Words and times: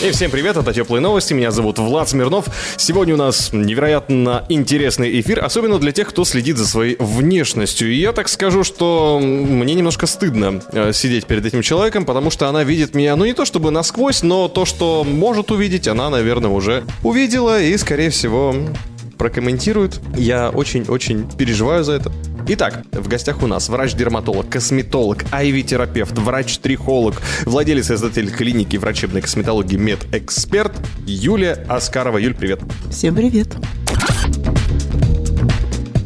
И 0.00 0.12
всем 0.12 0.30
привет, 0.30 0.56
это 0.56 0.72
Теплые 0.72 1.00
Новости, 1.00 1.34
меня 1.34 1.50
зовут 1.50 1.80
Влад 1.80 2.08
Смирнов. 2.08 2.46
Сегодня 2.76 3.14
у 3.14 3.16
нас 3.16 3.52
невероятно 3.52 4.44
интересный 4.48 5.20
эфир, 5.20 5.44
особенно 5.44 5.80
для 5.80 5.90
тех, 5.90 6.08
кто 6.10 6.24
следит 6.24 6.56
за 6.56 6.68
своей 6.68 6.94
внешностью. 7.00 7.90
И 7.90 7.96
я 7.96 8.12
так 8.12 8.28
скажу, 8.28 8.62
что 8.62 9.18
мне 9.20 9.74
немножко 9.74 10.06
стыдно 10.06 10.62
э, 10.70 10.92
сидеть 10.92 11.26
перед 11.26 11.44
этим 11.44 11.62
человеком, 11.62 12.04
потому 12.04 12.30
что 12.30 12.48
она 12.48 12.62
видит 12.62 12.94
меня, 12.94 13.16
ну 13.16 13.24
не 13.24 13.32
то 13.32 13.44
чтобы 13.44 13.72
насквозь, 13.72 14.22
но 14.22 14.46
то, 14.46 14.64
что 14.64 15.02
может 15.02 15.50
увидеть, 15.50 15.88
она, 15.88 16.10
наверное, 16.10 16.50
уже 16.50 16.84
увидела 17.02 17.60
и, 17.60 17.76
скорее 17.76 18.10
всего, 18.10 18.54
прокомментирует. 19.18 20.00
Я 20.16 20.50
очень-очень 20.50 21.28
переживаю 21.36 21.84
за 21.84 21.92
это. 21.94 22.12
Итак, 22.50 22.82
в 22.92 23.08
гостях 23.08 23.42
у 23.42 23.46
нас 23.46 23.68
врач-дерматолог, 23.68 24.48
косметолог, 24.48 25.24
айви-терапевт, 25.32 26.16
врач-трихолог, 26.16 27.20
владелец 27.44 27.84
и 27.84 27.88
создатель 27.88 28.30
клиники 28.30 28.78
врачебной 28.78 29.20
косметологии 29.20 29.76
«Медэксперт» 29.76 30.72
Юлия 31.04 31.66
Аскарова. 31.68 32.16
Юль, 32.16 32.34
привет. 32.34 32.60
Всем 32.90 33.14
привет. 33.14 33.54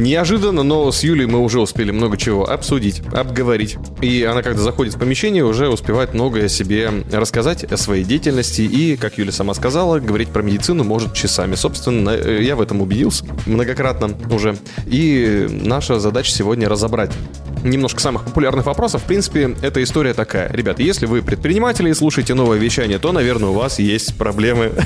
Неожиданно, 0.02 0.65
но 0.65 0.91
с 0.91 1.05
Юлей 1.05 1.27
мы 1.27 1.38
уже 1.38 1.61
успели 1.61 1.92
много 1.92 2.16
чего 2.16 2.51
обсудить, 2.51 3.02
обговорить. 3.12 3.77
И 4.01 4.25
она, 4.25 4.42
когда 4.42 4.61
заходит 4.61 4.95
в 4.95 4.98
помещение, 4.98 5.45
уже 5.45 5.69
успевает 5.69 6.12
многое 6.12 6.48
себе 6.48 6.91
рассказать, 7.12 7.62
о 7.62 7.77
своей 7.77 8.02
деятельности. 8.02 8.62
И, 8.62 8.97
как 8.97 9.19
Юля 9.19 9.30
сама 9.30 9.55
сказала, 9.55 10.01
говорить 10.01 10.30
про 10.30 10.42
медицину 10.42 10.83
может 10.83 11.15
часами. 11.15 11.55
Собственно, 11.55 12.11
э, 12.11 12.42
я 12.42 12.56
в 12.56 12.61
этом 12.61 12.80
убедился 12.80 13.25
многократно 13.47 14.11
уже. 14.28 14.56
И 14.89 15.47
наша 15.48 16.00
задача 16.00 16.33
сегодня 16.33 16.69
разобрать 16.69 17.12
немножко 17.62 18.00
самых 18.00 18.24
популярных 18.24 18.66
вопросов. 18.66 19.02
В 19.02 19.06
принципе, 19.06 19.56
эта 19.62 19.82
история 19.82 20.14
такая. 20.14 20.52
Ребят, 20.52 20.78
если 20.78 21.06
вы 21.06 21.22
предприниматели 21.22 21.91
и 21.91 21.94
слушаете 21.94 22.34
новое 22.34 22.58
вещание, 22.58 22.98
то, 22.98 23.12
наверное, 23.12 23.50
у 23.50 23.54
вас 23.54 23.78
есть 23.78 24.16
проблемы. 24.16 24.72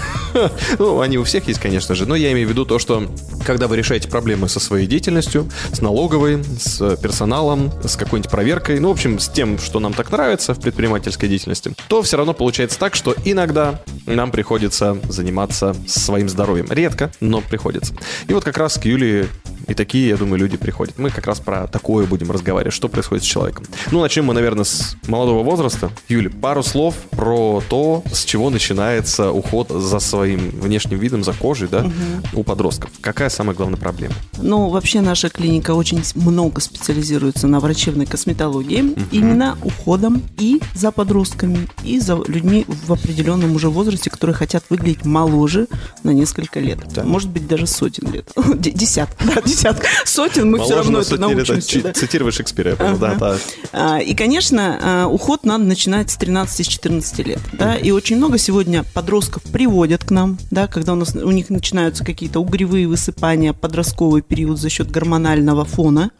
Ну, 0.78 1.00
они 1.00 1.16
у 1.16 1.24
всех 1.24 1.48
есть, 1.48 1.58
конечно 1.58 1.94
же, 1.94 2.06
но 2.06 2.14
я 2.14 2.30
имею 2.33 2.46
в 2.46 2.50
виду 2.50 2.66
то, 2.66 2.78
что 2.78 3.08
когда 3.46 3.68
вы 3.68 3.77
решаете 3.77 4.08
проблемы 4.08 4.48
со 4.48 4.60
своей 4.60 4.86
деятельностью, 4.86 5.48
с 5.72 5.80
налоговой, 5.80 6.42
с 6.58 6.96
персоналом, 6.96 7.72
с 7.83 7.96
какой-нибудь 7.96 8.30
проверкой, 8.30 8.78
ну, 8.78 8.88
в 8.88 8.92
общем, 8.92 9.18
с 9.18 9.28
тем, 9.28 9.58
что 9.58 9.80
нам 9.80 9.94
так 9.94 10.11
нравится 10.11 10.55
в 10.55 10.61
предпринимательской 10.61 11.28
деятельности, 11.28 11.72
то 11.88 12.02
все 12.02 12.16
равно 12.16 12.34
получается 12.34 12.78
так, 12.78 12.94
что 12.94 13.14
иногда 13.24 13.80
нам 14.06 14.30
приходится 14.30 14.98
заниматься 15.08 15.74
своим 15.86 16.28
здоровьем. 16.28 16.66
Редко, 16.70 17.11
но 17.20 17.40
приходится. 17.40 17.94
И 18.28 18.34
вот 18.34 18.44
как 18.44 18.58
раз 18.58 18.74
к 18.74 18.84
Юлии 18.84 19.27
и 19.69 19.75
такие, 19.75 20.09
я 20.09 20.17
думаю, 20.17 20.39
люди 20.39 20.56
приходят. 20.56 20.98
Мы 20.98 21.11
как 21.11 21.27
раз 21.27 21.41
про 21.41 21.67
такое 21.67 22.06
будем 22.06 22.31
разговаривать, 22.31 22.75
что 22.75 22.89
происходит 22.89 23.25
с 23.25 23.27
человеком. 23.27 23.64
Ну, 23.91 24.00
начнем 24.00 24.25
мы, 24.25 24.34
наверное, 24.34 24.64
с 24.64 24.97
молодого 25.08 25.42
возраста. 25.42 25.91
Юля, 26.08 26.31
пару 26.31 26.62
слов 26.62 26.95
про 27.11 27.62
то, 27.69 28.03
с 28.12 28.25
чего 28.25 28.50
начинается 28.50 29.31
уход 29.31 29.69
за 29.70 29.98
своим 29.98 30.50
внешним 30.50 30.98
видом, 30.98 31.25
за 31.25 31.33
кожей, 31.33 31.69
да, 31.69 31.91
у 32.33 32.42
подростков. 32.42 32.91
Какая 33.00 33.28
самая 33.28 33.56
главная 33.56 33.78
проблема? 33.78 34.14
Ну, 34.39 34.69
вообще 34.69 35.00
наша 35.00 35.28
клиника 35.28 35.73
очень 35.75 36.03
много 36.14 36.61
специализируется 36.61 37.47
на 37.47 37.61
врачебной 37.61 38.06
косметологии, 38.06 38.95
именно 39.11 39.58
уходом 39.64 40.23
и 40.39 40.61
за 40.75 40.92
подростками, 40.92 41.69
и 41.84 41.98
за 42.01 42.17
людьми 42.28 42.64
в 42.69 42.92
определенном 42.92 43.55
уже 43.55 43.69
возрасте, 43.69 44.11
которые 44.11 44.34
хотят 44.34 44.64
выглядеть 44.70 45.05
моложе 45.05 45.67
на 46.03 46.11
несколько 46.11 46.61
лет. 46.61 46.78
Может 47.05 47.30
быть, 47.30 47.47
даже 47.48 47.67
сотен 47.67 48.12
лет. 48.12 48.30
Д- 48.55 48.70
Десяток, 48.70 49.17
да, 49.27 49.41
десяток. 49.56 49.84
Сотен 50.04 50.50
мы 50.50 50.58
все 50.58 50.70
Моложе 50.74 50.76
равно 50.82 51.00
это 51.00 51.18
научимся. 51.18 51.68
чи- 51.68 51.80
да. 51.82 51.92
Цитируешь 51.92 52.34
Шекспира, 52.34 52.70
я 52.70 52.77
понял, 52.77 52.98
да, 52.98 53.11
Ага. 53.12 53.18
да. 53.18 53.39
А, 53.72 53.98
И, 53.98 54.14
конечно, 54.14 54.78
а, 54.83 55.06
уход 55.06 55.44
надо 55.44 55.64
начинать 55.64 56.11
с 56.11 56.17
13-14 56.17 57.22
лет. 57.22 57.40
Да? 57.52 57.74
И 57.77 57.90
очень 57.90 58.16
много 58.16 58.39
сегодня 58.39 58.84
подростков 58.95 59.42
приводят 59.45 60.05
к 60.05 60.11
нам, 60.11 60.39
да, 60.50 60.66
когда 60.66 60.92
у, 60.92 60.96
нас, 60.96 61.14
у 61.14 61.30
них 61.30 61.50
начинаются 61.50 62.05
какие-то 62.05 62.40
угревые 62.40 62.86
высыпания, 62.86 63.52
подростковый 63.52 64.22
период 64.22 64.58
за 64.61 64.68
счет 64.68 64.90
гормонального 64.90 65.64
фона. 65.64 66.11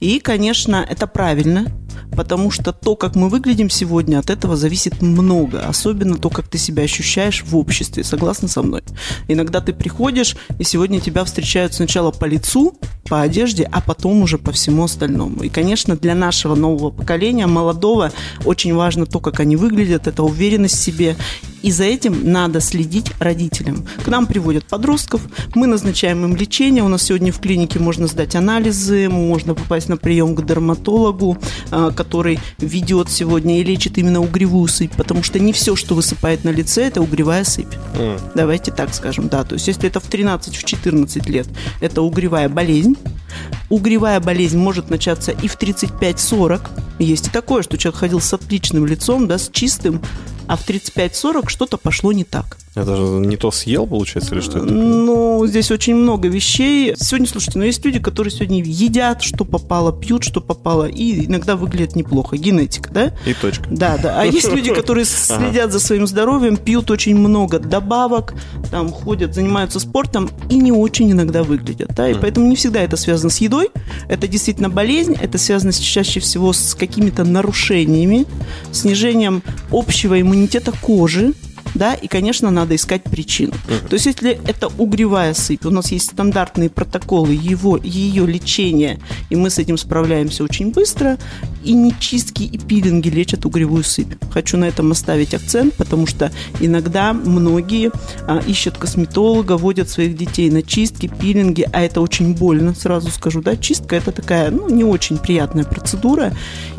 И, 0.00 0.20
конечно, 0.20 0.86
это 0.88 1.06
правильно, 1.06 1.66
потому 2.16 2.50
что 2.50 2.72
то, 2.72 2.96
как 2.96 3.16
мы 3.16 3.28
выглядим 3.28 3.70
сегодня, 3.70 4.18
от 4.18 4.30
этого 4.30 4.56
зависит 4.56 5.02
много. 5.02 5.60
Особенно 5.66 6.16
то, 6.16 6.30
как 6.30 6.48
ты 6.48 6.58
себя 6.58 6.82
ощущаешь 6.82 7.44
в 7.44 7.56
обществе. 7.56 8.04
Согласна 8.04 8.48
со 8.48 8.62
мной? 8.62 8.82
Иногда 9.28 9.60
ты 9.60 9.72
приходишь, 9.72 10.36
и 10.58 10.64
сегодня 10.64 11.00
тебя 11.00 11.24
встречают 11.24 11.74
сначала 11.74 12.10
по 12.10 12.24
лицу, 12.24 12.76
по 13.08 13.22
одежде, 13.22 13.68
а 13.70 13.80
потом 13.80 14.22
уже 14.22 14.38
по 14.38 14.52
всему 14.52 14.84
остальному. 14.84 15.42
И, 15.42 15.48
конечно, 15.48 15.96
для 15.96 16.14
нашего 16.14 16.54
нового 16.54 16.90
поколения, 16.90 17.46
молодого, 17.46 18.12
очень 18.44 18.74
важно 18.74 19.06
то, 19.06 19.20
как 19.20 19.40
они 19.40 19.56
выглядят, 19.56 20.06
это 20.06 20.22
уверенность 20.22 20.76
в 20.76 20.82
себе. 20.82 21.16
И 21.62 21.70
за 21.70 21.84
этим 21.84 22.32
надо 22.32 22.60
следить 22.60 23.12
родителям. 23.18 23.86
К 24.04 24.08
нам 24.08 24.26
приводят 24.26 24.64
подростков, 24.64 25.22
мы 25.54 25.66
назначаем 25.66 26.24
им 26.24 26.36
лечение. 26.36 26.82
У 26.82 26.88
нас 26.88 27.02
сегодня 27.02 27.32
в 27.32 27.40
клинике 27.40 27.78
можно 27.78 28.06
сдать 28.06 28.34
анализы, 28.34 29.08
можно 29.08 29.54
попасть 29.54 29.88
на 29.88 29.96
прием 29.96 30.34
к 30.34 30.44
дерматологу, 30.44 31.38
а, 31.70 31.90
который 31.90 32.38
ведет 32.58 33.10
сегодня 33.10 33.60
и 33.60 33.64
лечит 33.64 33.98
именно 33.98 34.20
угревую 34.20 34.68
сыпь, 34.68 34.92
потому 34.92 35.22
что 35.22 35.38
не 35.38 35.52
все, 35.52 35.76
что 35.76 35.94
высыпает 35.94 36.44
на 36.44 36.50
лице, 36.50 36.84
это 36.84 37.02
угревая 37.02 37.44
сыпь. 37.44 37.74
Давайте 38.34 38.72
так 38.72 38.94
скажем, 38.94 39.28
да. 39.28 39.44
То 39.44 39.54
есть, 39.54 39.68
если 39.68 39.88
это 39.88 40.00
в 40.00 40.08
13-14 40.08 41.30
лет, 41.30 41.48
это 41.80 42.02
угревая 42.02 42.48
болезнь. 42.48 42.96
Угревая 43.68 44.20
болезнь 44.20 44.58
может 44.58 44.90
начаться 44.90 45.30
и 45.30 45.46
в 45.46 45.56
35-40. 45.56 46.60
Есть 46.98 47.28
и 47.28 47.30
такое, 47.30 47.62
что 47.62 47.78
человек 47.78 48.00
ходил 48.00 48.20
с 48.20 48.32
отличным 48.32 48.84
лицом, 48.86 49.28
да, 49.28 49.38
с 49.38 49.48
чистым, 49.52 50.02
а 50.50 50.56
в 50.56 50.68
35-40 50.68 51.48
что-то 51.48 51.76
пошло 51.76 52.10
не 52.10 52.24
так. 52.24 52.58
Это 52.80 52.96
же 52.96 53.02
не 53.02 53.36
то 53.36 53.50
съел, 53.50 53.86
получается, 53.86 54.34
или 54.34 54.40
что 54.40 54.58
это? 54.58 54.66
Ну, 54.66 55.46
здесь 55.46 55.70
очень 55.70 55.94
много 55.94 56.28
вещей. 56.28 56.94
Сегодня, 56.96 57.28
слушайте, 57.28 57.58
но 57.58 57.66
есть 57.66 57.84
люди, 57.84 57.98
которые 57.98 58.32
сегодня 58.32 58.62
едят, 58.64 59.22
что 59.22 59.44
попало, 59.44 59.92
пьют, 59.92 60.24
что 60.24 60.40
попало, 60.40 60.86
и 60.86 61.26
иногда 61.26 61.56
выглядят 61.56 61.94
неплохо. 61.94 62.36
Генетика, 62.36 62.90
да? 62.90 63.12
И 63.26 63.34
точка. 63.34 63.68
Да, 63.70 63.98
да. 63.98 64.20
А 64.20 64.24
есть 64.24 64.50
люди, 64.50 64.72
которые 64.72 65.04
следят 65.04 65.72
за 65.72 65.80
своим 65.80 66.06
здоровьем, 66.06 66.56
пьют 66.56 66.90
очень 66.90 67.16
много 67.16 67.58
добавок, 67.58 68.34
там 68.70 68.90
ходят, 68.90 69.34
занимаются 69.34 69.78
спортом 69.78 70.30
и 70.48 70.56
не 70.56 70.72
очень 70.72 71.12
иногда 71.12 71.42
выглядят. 71.42 71.90
Да? 71.94 72.08
И 72.08 72.14
поэтому 72.14 72.46
не 72.46 72.56
всегда 72.56 72.80
это 72.80 72.96
связано 72.96 73.30
с 73.30 73.38
едой. 73.38 73.68
Это 74.08 74.26
действительно 74.26 74.70
болезнь, 74.70 75.16
это 75.20 75.36
связано 75.36 75.72
чаще 75.72 76.20
всего 76.20 76.52
с 76.52 76.74
какими-то 76.74 77.24
нарушениями, 77.24 78.26
снижением 78.72 79.42
общего 79.70 80.20
иммунитета 80.20 80.72
кожи. 80.80 81.34
Да, 81.74 81.94
и, 81.94 82.08
конечно, 82.08 82.50
надо 82.50 82.74
искать 82.74 83.04
причину. 83.04 83.54
То 83.88 83.94
есть, 83.94 84.06
если 84.06 84.40
это 84.46 84.68
угревая 84.78 85.34
сыпь, 85.34 85.64
у 85.64 85.70
нас 85.70 85.92
есть 85.92 86.10
стандартные 86.10 86.70
протоколы 86.70 87.32
его, 87.32 87.76
ее 87.76 88.26
лечения, 88.26 88.98
и 89.30 89.36
мы 89.36 89.50
с 89.50 89.58
этим 89.58 89.78
справляемся 89.78 90.44
очень 90.44 90.72
быстро, 90.72 91.18
и 91.64 91.72
не 91.72 91.94
чистки 91.98 92.42
и 92.44 92.58
пилинги 92.58 93.08
лечат 93.08 93.44
угревую 93.44 93.84
сыпь. 93.84 94.14
Хочу 94.30 94.56
на 94.56 94.66
этом 94.66 94.92
оставить 94.92 95.34
акцент, 95.34 95.74
потому 95.74 96.06
что 96.06 96.32
иногда 96.60 97.12
многие 97.12 97.90
а, 98.26 98.38
ищут 98.46 98.78
косметолога, 98.78 99.56
водят 99.56 99.88
своих 99.88 100.16
детей 100.16 100.50
на 100.50 100.62
чистки, 100.62 101.08
пилинги, 101.08 101.68
а 101.72 101.82
это 101.82 102.00
очень 102.00 102.34
больно, 102.34 102.74
сразу 102.74 103.10
скажу, 103.10 103.42
да, 103.42 103.56
чистка 103.56 103.96
это 103.96 104.12
такая, 104.12 104.50
ну, 104.50 104.68
не 104.68 104.84
очень 104.84 105.18
приятная 105.18 105.64
процедура, 105.64 106.32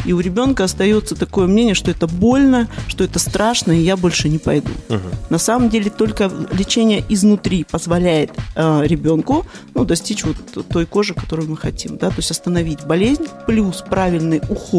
и 0.06 0.14
у 0.14 0.20
ребенка 0.20 0.64
остается 0.64 1.16
такое 1.16 1.48
мнение, 1.48 1.76
что 1.76 1.92
это 1.92 2.08
больно, 2.08 2.68
что 2.88 3.04
это 3.04 3.20
страшно, 3.20 3.72
и 3.72 3.82
я 3.82 3.98
больше 3.98 4.30
не 4.30 4.40
пойду. 4.40 4.72
На 5.30 5.38
самом 5.38 5.70
деле 5.70 5.90
только 5.90 6.32
лечение 6.52 7.04
изнутри 7.10 7.66
позволяет 7.70 8.32
э, 8.56 8.82
ребенку 8.86 9.46
ну, 9.74 9.86
достичь 9.86 10.24
вот 10.24 10.38
той 10.70 10.86
кожи, 10.86 11.14
которую 11.14 11.50
мы 11.50 11.58
хотим, 11.58 11.98
да, 11.98 12.10
то 12.10 12.18
есть 12.18 12.32
остановить 12.32 12.86
болезнь, 12.86 13.26
плюс 13.46 13.84
правильный 13.88 14.42
уход 14.50 14.71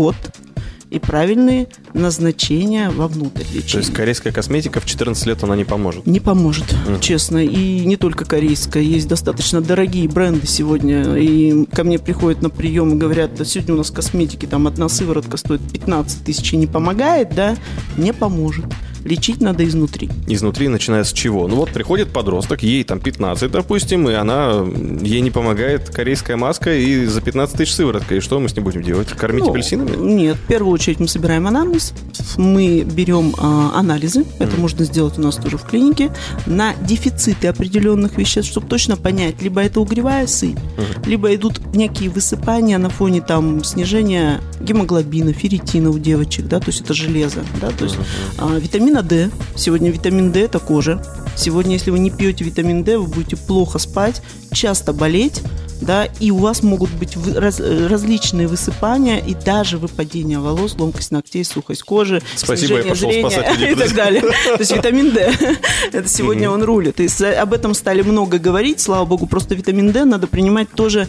и 0.93 0.99
правильные 0.99 1.69
назначения 1.95 2.91
вовнутрь 2.91 3.45
То 3.45 3.55
лечения. 3.55 3.83
есть 3.83 3.95
корейская 3.95 4.31
косметика 4.31 4.79
в 4.79 4.85
14 4.85 5.25
лет 5.27 5.43
она 5.43 5.57
не 5.57 5.65
поможет. 5.65 6.07
Не 6.07 6.21
поможет, 6.21 6.65
честно. 7.01 7.43
И 7.43 7.87
не 7.87 7.97
только 7.97 8.27
корейская. 8.27 8.83
Есть 8.83 9.09
достаточно 9.09 9.63
дорогие 9.63 10.07
бренды 10.07 10.47
сегодня. 10.47 11.17
И 11.17 11.65
ко 11.73 11.85
мне 11.85 11.99
приходят 11.99 12.43
на 12.43 12.51
прием 12.51 12.93
и 12.93 12.97
говорят, 12.99 13.35
да 13.35 13.45
сегодня 13.47 13.75
у 13.75 13.79
нас 13.79 13.91
косметики, 13.91 14.45
там 14.45 14.67
одна 14.67 14.91
сыворотка 14.91 15.39
стоит 15.39 15.63
15 15.73 16.25
тысяч 16.25 16.53
и 16.53 16.57
не 16.59 16.67
помогает, 16.67 17.35
да? 17.35 17.57
Не 17.97 18.13
поможет. 18.13 18.67
Лечить 19.05 19.41
надо 19.41 19.67
изнутри. 19.67 20.09
Изнутри 20.27 20.69
начиная 20.69 21.05
с 21.05 21.13
чего? 21.13 21.49
Ну 21.49 21.57
вот 21.57 21.71
приходит 21.71 22.09
подросток, 22.09 22.63
ей 22.63 22.85
там 22.85 23.01
15, 23.01 23.51
допустим, 23.51 24.09
и 24.09 24.13
она, 24.13 24.65
ей 25.01 25.21
не 25.21 25.31
помогает 25.31 25.91
корейская 25.91 26.37
маска 26.37 26.75
и 26.75 27.05
за 27.07 27.21
15 27.21 27.57
тысяч 27.57 27.75
сыворотка. 27.75 28.15
И 28.17 28.21
что 28.21 28.39
мы 28.41 28.49
с 28.49 28.57
ней 28.57 28.63
будем 28.63 28.83
делать? 28.83 29.09
Кормить 29.09 29.45
Ну, 29.45 29.51
апельсинами? 29.51 29.97
Нет, 29.97 30.37
в 30.37 30.47
первую 30.47 30.73
очередь 30.73 31.01
мы 31.01 31.09
собираем 31.09 31.47
анамнез, 31.47 31.93
мы 32.37 32.83
берем 32.83 33.35
а, 33.39 33.73
анализы, 33.75 34.25
это 34.39 34.59
можно 34.61 34.85
сделать 34.85 35.19
у 35.19 35.23
нас 35.23 35.37
тоже 35.37 35.57
в 35.59 35.63
клинике, 35.65 36.13
на 36.47 36.75
дефициты 36.75 37.49
определенных 37.49 38.19
веществ, 38.19 38.51
чтобы 38.51 38.67
точно 38.69 38.97
понять, 38.97 39.43
либо 39.43 39.61
это 39.63 39.81
угревая 39.81 40.27
сыпь, 40.27 40.59
либо 41.07 41.35
идут 41.35 41.75
некие 41.75 42.11
высыпания 42.11 42.79
на 42.79 42.89
фоне 42.91 43.21
там 43.21 43.65
снижения 43.65 44.41
гемоглобина, 44.61 45.33
ферритина 45.33 45.91
у 45.91 45.99
девочек, 45.99 46.47
да, 46.47 46.61
то 46.61 46.69
есть 46.69 46.83
это 46.83 46.95
железо, 46.95 47.45
да, 47.61 47.71
то 47.71 47.85
есть 47.85 47.97
а, 48.39 48.59
витамина 48.93 49.03
D, 49.03 49.31
сегодня 49.57 49.91
витамин 49.91 50.33
D 50.33 50.41
это 50.43 50.59
кожа, 50.59 51.03
сегодня 51.35 51.73
если 51.73 51.91
вы 51.91 51.99
не 51.99 52.11
пьете 52.11 52.45
витамин 52.45 52.85
D, 52.85 52.99
вы 52.99 53.07
будете 53.07 53.37
плохо 53.37 53.79
спать, 53.79 54.21
часто 54.53 54.93
болеть, 54.93 55.41
да, 55.81 56.05
и 56.21 56.31
у 56.31 56.37
вас 56.37 56.63
могут 56.63 56.91
быть 56.91 57.17
раз- 57.35 57.59
различные 57.61 58.49
высыпания 58.49 59.19
и 59.19 59.35
даже 59.35 59.79
выпадение 59.79 60.39
волос, 60.39 60.77
ломкость 60.79 61.11
ногтей, 61.11 61.43
сухость 61.43 61.83
кожи, 61.85 62.23
Спасибо, 62.37 62.53
я 62.53 62.83
снижение 62.83 62.91
пошел 62.91 63.11
зрения 63.11 63.31
спасать 63.31 63.59
людей, 63.59 63.73
и 63.73 63.75
так 63.77 63.95
далее. 63.95 64.21
То 64.45 64.57
есть 64.59 64.77
витамин 64.77 65.11
D, 65.13 65.33
это 65.93 66.09
сегодня 66.09 66.51
он 66.51 66.63
рулит. 66.63 67.01
И 67.01 67.09
об 67.25 67.55
этом 67.55 67.73
стали 67.73 68.03
много 68.03 68.39
говорить, 68.39 68.81
слава 68.81 69.07
богу, 69.07 69.27
просто 69.27 69.55
витамин 69.55 69.91
D 69.91 70.05
надо 70.05 70.27
принимать 70.27 70.71
тоже 70.71 71.09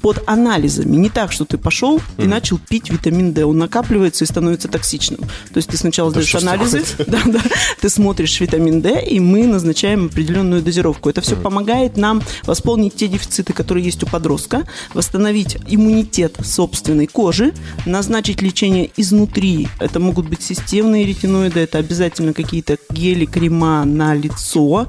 под 0.00 0.22
анализами. 0.26 0.96
Не 0.96 1.10
так, 1.10 1.32
что 1.32 1.44
ты 1.44 1.58
пошел 1.58 2.00
и 2.18 2.24
начал 2.26 2.58
пить 2.58 2.90
витамин 2.90 3.32
D. 3.32 3.44
Он 3.44 3.58
накапливается 3.58 4.24
и 4.24 4.26
становится 4.26 4.68
токсичным. 4.68 5.20
То 5.20 5.56
есть 5.56 5.68
ты 5.68 5.76
сначала 5.76 6.12
Да 6.12 6.22
сдаешь 6.22 6.42
анализы, 6.42 6.84
да, 7.06 7.20
да, 7.26 7.40
ты 7.80 7.88
смотришь 7.88 8.40
витамин 8.40 8.80
D, 8.80 9.02
и 9.04 9.20
мы 9.20 9.46
назначаем 9.46 10.06
определенную 10.06 10.62
дозировку. 10.62 11.10
Это 11.10 11.20
все 11.20 11.36
помогает 11.36 11.96
нам 11.96 12.22
восполнить 12.44 12.94
те 12.94 13.08
дефициты, 13.08 13.52
которые 13.52 13.84
есть 13.84 14.02
у 14.02 14.06
подростка, 14.06 14.66
восстановить 14.94 15.56
иммунитет 15.68 16.36
собственной 16.42 17.06
кожи, 17.06 17.52
назначить 17.86 18.42
лечение 18.42 18.90
изнутри. 18.96 19.68
Это 19.78 20.00
могут 20.00 20.28
быть 20.28 20.42
системные 20.42 21.04
ретиноиды, 21.06 21.60
это 21.60 21.78
обязательно 21.78 22.32
какие-то 22.32 22.78
гели, 22.90 23.26
крема 23.26 23.84
на 23.84 24.14
лицо, 24.14 24.86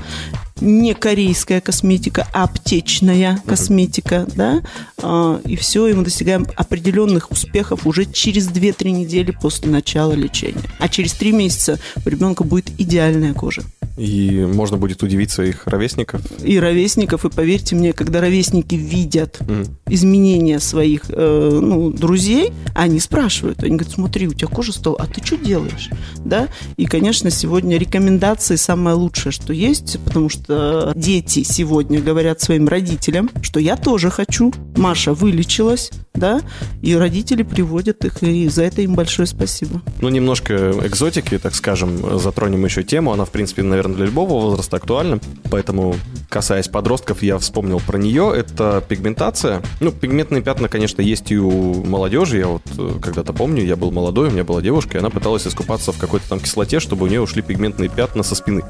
не 0.60 0.94
корейская 0.94 1.62
косметика, 1.62 2.28
а 2.34 2.44
аптечная 2.44 3.42
косметика, 3.46 4.28
да, 4.36 4.62
А, 5.04 5.42
и 5.46 5.56
все, 5.56 5.88
и 5.88 5.94
мы 5.94 6.04
достигаем 6.04 6.46
определенных 6.56 7.32
успехов 7.32 7.88
уже 7.88 8.06
через 8.06 8.50
2-3 8.50 8.92
недели 8.92 9.32
после 9.32 9.70
начала 9.70 10.14
лечения. 10.14 10.62
А 10.80 10.88
через 10.88 11.14
3 11.14 11.32
месяца 11.32 11.80
у 12.06 12.10
ребенка 12.10 12.44
будет 12.44 12.70
идеальная 12.78 13.34
кожа. 13.34 13.64
И 13.98 14.46
можно 14.52 14.78
будет 14.78 15.04
удивиться 15.04 15.44
их 15.44 15.68
ровесников. 15.68 16.22
И 16.44 16.60
ровесников, 16.60 17.26
и 17.26 17.30
поверьте 17.30 17.76
мне, 17.76 17.94
когда 17.94 18.22
ровесники 18.22 18.76
видят 18.76 19.40
Мгм. 19.42 19.78
изменения 19.90 20.60
своих 20.60 21.04
э, 21.10 21.60
ну, 21.62 21.92
друзей, 21.92 22.52
они 22.74 23.00
спрашивают, 23.00 23.64
они 23.64 23.76
говорят, 23.76 23.94
смотри, 23.94 24.28
у 24.28 24.34
тебя 24.34 24.48
кожа 24.48 24.72
стала, 24.74 24.98
а 25.00 25.08
ты 25.08 25.24
что 25.26 25.38
делаешь? 25.38 25.90
Да? 26.24 26.48
И, 26.78 26.86
конечно, 26.86 27.30
сегодня 27.30 27.78
рекомендации 27.78 28.56
самое 28.56 28.96
лучшее, 28.96 29.32
что 29.32 29.54
есть, 29.54 30.00
потому 30.06 30.30
что 30.30 30.94
дети 30.96 31.44
сегодня 31.44 32.02
говорят 32.02 32.42
своим 32.42 32.68
родителям, 32.68 33.30
что 33.42 33.60
я 33.60 33.76
тоже 33.76 34.10
хочу, 34.10 34.54
Маша 34.76 35.14
вылечилась, 35.14 35.92
да, 36.14 36.42
и 36.82 36.94
родители 36.96 37.44
приводят 37.44 38.04
их, 38.06 38.22
и 38.22 38.48
за 38.50 38.64
это 38.64 38.82
им 38.82 38.96
большое 38.96 39.28
спасибо. 39.28 39.82
Ну, 40.02 40.10
немножко 40.10 40.72
экзотики, 40.84 41.38
так 41.38 41.56
скажем, 41.56 42.20
затронем 42.20 42.64
еще 42.66 42.84
тему. 42.84 43.12
Она, 43.14 43.26
в 43.26 43.30
принципе, 43.32 43.64
наверное, 43.64 43.81
для 43.90 44.06
любого 44.06 44.42
возраста 44.42 44.78
актуальна. 44.78 45.20
Поэтому, 45.50 45.96
касаясь 46.30 46.68
подростков, 46.68 47.24
я 47.24 47.38
вспомнил 47.38 47.80
про 47.80 47.98
нее. 47.98 48.34
Это 48.36 48.84
пигментация. 48.88 49.62
Ну, 49.80 49.92
пигментные 49.92 50.42
пятна, 50.42 50.70
конечно, 50.70 51.02
есть 51.02 51.32
и 51.32 51.38
у 51.38 51.84
молодежи. 51.84 52.40
Я 52.40 52.48
вот 52.48 52.64
э, 52.78 53.00
когда-то 53.02 53.34
помню, 53.34 53.64
я 53.64 53.76
был 53.76 53.92
молодой, 53.92 54.30
у 54.30 54.32
меня 54.32 54.44
была 54.44 54.62
девушка, 54.62 54.98
и 54.98 55.00
она 55.00 55.10
пыталась 55.10 55.48
искупаться 55.48 55.92
в 55.92 55.98
какой-то 55.98 56.30
там 56.30 56.40
кислоте, 56.40 56.80
чтобы 56.80 57.06
у 57.06 57.08
нее 57.08 57.22
ушли 57.22 57.42
пигментные 57.42 57.90
пятна 57.90 58.24
со 58.24 58.36
спины. 58.36 58.64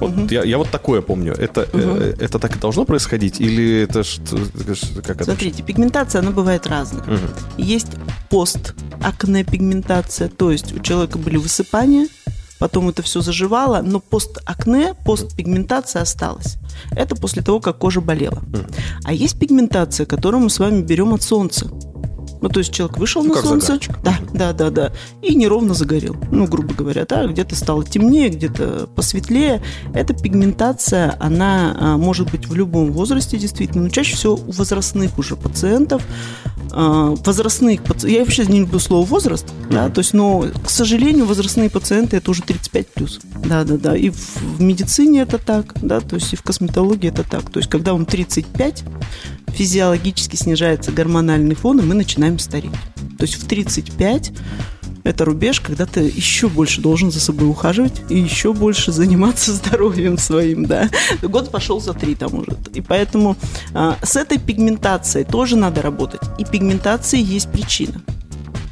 Вот 0.00 0.30
я, 0.30 0.44
я 0.44 0.58
вот 0.58 0.70
такое 0.70 1.00
помню. 1.02 1.32
Это, 1.32 1.68
э, 1.72 2.14
это 2.18 2.38
так 2.38 2.56
и 2.56 2.58
должно 2.58 2.84
происходить? 2.84 3.40
Или 3.40 3.82
это 3.82 4.02
что? 4.02 4.38
Как 5.02 5.16
это? 5.16 5.24
Смотрите, 5.24 5.62
пигментация, 5.62 6.20
она 6.20 6.30
бывает 6.30 6.66
разная. 6.66 7.02
Мгм. 7.04 7.28
Есть 7.56 7.88
пост-акне 8.30 9.44
пигментация, 9.44 10.28
то 10.28 10.50
есть 10.50 10.72
у 10.72 10.80
человека 10.80 11.18
были 11.18 11.36
высыпания, 11.36 12.08
потом 12.58 12.88
это 12.88 13.02
все 13.02 13.20
заживало, 13.20 13.82
но 13.82 14.00
пост-акне, 14.00 14.94
постпигментация 15.04 16.02
осталась. 16.02 16.56
Это 16.90 17.16
после 17.16 17.42
того, 17.42 17.60
как 17.60 17.78
кожа 17.78 18.00
болела. 18.00 18.42
А 19.04 19.12
есть 19.12 19.38
пигментация, 19.38 20.06
которую 20.06 20.42
мы 20.42 20.50
с 20.50 20.58
вами 20.58 20.82
берем 20.82 21.14
от 21.14 21.22
солнца. 21.22 21.66
Ну, 22.40 22.48
то 22.48 22.58
есть 22.58 22.72
человек 22.72 22.98
вышел 22.98 23.22
Ну, 23.22 23.30
на 23.30 23.34
как 23.34 23.44
солнце, 23.44 23.66
загарчик. 23.66 23.98
да, 24.02 24.18
да, 24.32 24.52
да, 24.52 24.70
да, 24.70 24.92
и 25.22 25.34
неровно 25.34 25.74
загорел. 25.74 26.16
Ну, 26.30 26.46
грубо 26.46 26.74
говоря, 26.74 27.04
да, 27.06 27.26
где-то 27.26 27.56
стало 27.56 27.84
темнее, 27.84 28.28
где-то 28.28 28.88
посветлее. 28.94 29.62
Эта 29.94 30.14
пигментация, 30.14 31.16
она 31.20 31.76
а, 31.78 31.96
может 31.96 32.30
быть 32.30 32.46
в 32.46 32.54
любом 32.54 32.92
возрасте, 32.92 33.38
действительно, 33.38 33.84
но 33.84 33.88
чаще 33.88 34.16
всего 34.16 34.34
у 34.34 34.52
возрастных 34.52 35.18
уже 35.18 35.36
пациентов, 35.36 36.02
а, 36.72 37.14
возрастных 37.24 37.80
я 38.04 38.20
вообще 38.20 38.46
не 38.46 38.60
люблю 38.60 38.78
слово 38.78 39.04
возраст, 39.04 39.46
да, 39.70 39.88
то 39.88 40.00
есть, 40.00 40.14
но, 40.14 40.44
к 40.64 40.70
сожалению, 40.70 41.26
возрастные 41.26 41.70
пациенты 41.70 42.16
это 42.18 42.30
уже 42.30 42.42
35 42.42 42.86
плюс. 42.88 43.20
Да, 43.44 43.64
да, 43.64 43.76
да. 43.76 43.96
И 43.96 44.10
в, 44.10 44.36
в 44.58 44.60
медицине 44.60 45.20
это 45.22 45.38
так, 45.38 45.74
да, 45.82 46.00
то 46.00 46.16
есть 46.16 46.32
и 46.32 46.36
в 46.36 46.42
косметологии 46.42 47.08
это 47.08 47.22
так. 47.28 47.50
То 47.50 47.58
есть, 47.58 47.70
когда 47.70 47.92
вам 47.92 48.04
35, 48.04 48.84
физиологически 49.48 50.36
снижается 50.36 50.92
гормональный 50.92 51.54
фон, 51.54 51.80
и 51.80 51.82
мы 51.82 51.94
начинаем 51.94 52.27
стареть. 52.38 52.72
То 53.16 53.22
есть 53.22 53.36
в 53.36 53.46
35 53.46 54.32
это 55.04 55.24
рубеж, 55.24 55.60
когда 55.60 55.86
ты 55.86 56.00
еще 56.00 56.48
больше 56.48 56.82
должен 56.82 57.10
за 57.10 57.20
собой 57.20 57.48
ухаживать 57.48 58.02
и 58.10 58.18
еще 58.18 58.52
больше 58.52 58.92
заниматься 58.92 59.52
здоровьем 59.54 60.18
своим, 60.18 60.66
да. 60.66 60.90
Год 61.22 61.50
пошел 61.50 61.80
за 61.80 61.94
три 61.94 62.14
там 62.14 62.34
уже. 62.34 62.56
И 62.74 62.82
поэтому 62.82 63.36
а, 63.72 63.96
с 64.02 64.16
этой 64.16 64.38
пигментацией 64.38 65.24
тоже 65.24 65.56
надо 65.56 65.80
работать. 65.80 66.20
И 66.38 66.44
пигментации 66.44 67.22
есть 67.22 67.50
причина. 67.50 68.02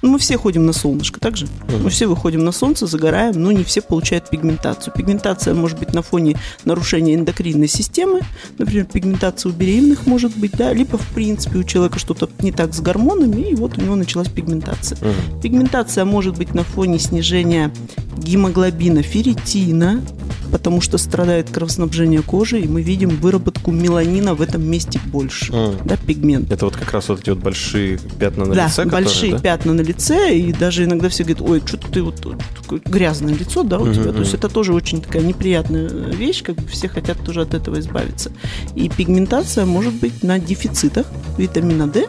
Ну, 0.06 0.12
мы 0.12 0.18
все 0.20 0.38
ходим 0.38 0.64
на 0.64 0.72
солнышко, 0.72 1.18
так 1.18 1.36
же? 1.36 1.48
Мы 1.82 1.90
все 1.90 2.06
выходим 2.06 2.44
на 2.44 2.52
солнце, 2.52 2.86
загораем, 2.86 3.42
но 3.42 3.50
не 3.50 3.64
все 3.64 3.82
получают 3.82 4.30
пигментацию. 4.30 4.94
Пигментация 4.96 5.52
может 5.52 5.80
быть 5.80 5.92
на 5.92 6.00
фоне 6.00 6.38
нарушения 6.64 7.16
эндокринной 7.16 7.66
системы, 7.66 8.20
например, 8.56 8.84
пигментация 8.84 9.50
у 9.50 9.52
беременных 9.52 10.06
может 10.06 10.36
быть, 10.36 10.52
да, 10.52 10.72
либо 10.72 10.96
в 10.96 11.08
принципе 11.08 11.58
у 11.58 11.64
человека 11.64 11.98
что-то 11.98 12.30
не 12.38 12.52
так 12.52 12.72
с 12.72 12.80
гормонами, 12.80 13.50
и 13.50 13.56
вот 13.56 13.78
у 13.78 13.80
него 13.80 13.96
началась 13.96 14.28
пигментация. 14.28 14.96
Пигментация 15.42 16.04
может 16.04 16.38
быть 16.38 16.54
на 16.54 16.62
фоне 16.62 17.00
снижения 17.00 17.72
гемоглобина, 18.16 19.02
ферритина, 19.02 20.02
потому 20.46 20.80
что 20.80 20.98
страдает 20.98 21.50
кровоснабжение 21.50 22.22
кожи, 22.22 22.60
и 22.60 22.68
мы 22.68 22.82
видим 22.82 23.10
выработку 23.10 23.70
меланина 23.72 24.34
в 24.34 24.42
этом 24.42 24.62
месте 24.64 25.00
больше, 25.06 25.52
Мгм. 25.52 25.76
да, 25.84 25.96
пигмент. 25.96 26.50
Это 26.50 26.64
вот 26.64 26.76
как 26.76 26.92
раз 26.92 27.08
вот 27.08 27.20
эти 27.20 27.30
вот 27.30 27.38
большие 27.38 27.98
пятна 28.18 28.44
на 28.46 28.54
да, 28.54 28.66
лице, 28.66 28.84
которые, 28.84 29.04
большие 29.04 29.32
да? 29.32 29.38
пятна 29.38 29.74
на 29.74 29.80
лице, 29.80 30.36
и 30.36 30.52
даже 30.52 30.84
иногда 30.84 31.08
все 31.08 31.24
говорят, 31.24 31.42
ой, 31.48 31.62
что-то 31.64 31.88
ты 31.88 32.02
вот 32.02 32.20
такое 32.60 32.80
грязное 32.84 33.34
лицо, 33.34 33.62
да, 33.62 33.78
у 33.78 33.92
тебя. 33.92 34.12
То 34.12 34.20
есть 34.20 34.34
это 34.34 34.48
тоже 34.48 34.72
очень 34.72 35.00
такая 35.00 35.22
неприятная 35.22 35.88
вещь, 35.88 36.42
как 36.42 36.56
бы 36.56 36.66
все 36.68 36.88
хотят 36.88 37.18
тоже 37.24 37.42
от 37.42 37.54
этого 37.54 37.78
избавиться. 37.78 38.30
И 38.74 38.88
пигментация 38.88 39.66
может 39.66 39.94
быть 39.94 40.22
на 40.22 40.38
дефицитах 40.38 41.06
витамина 41.38 41.86
D. 41.86 42.08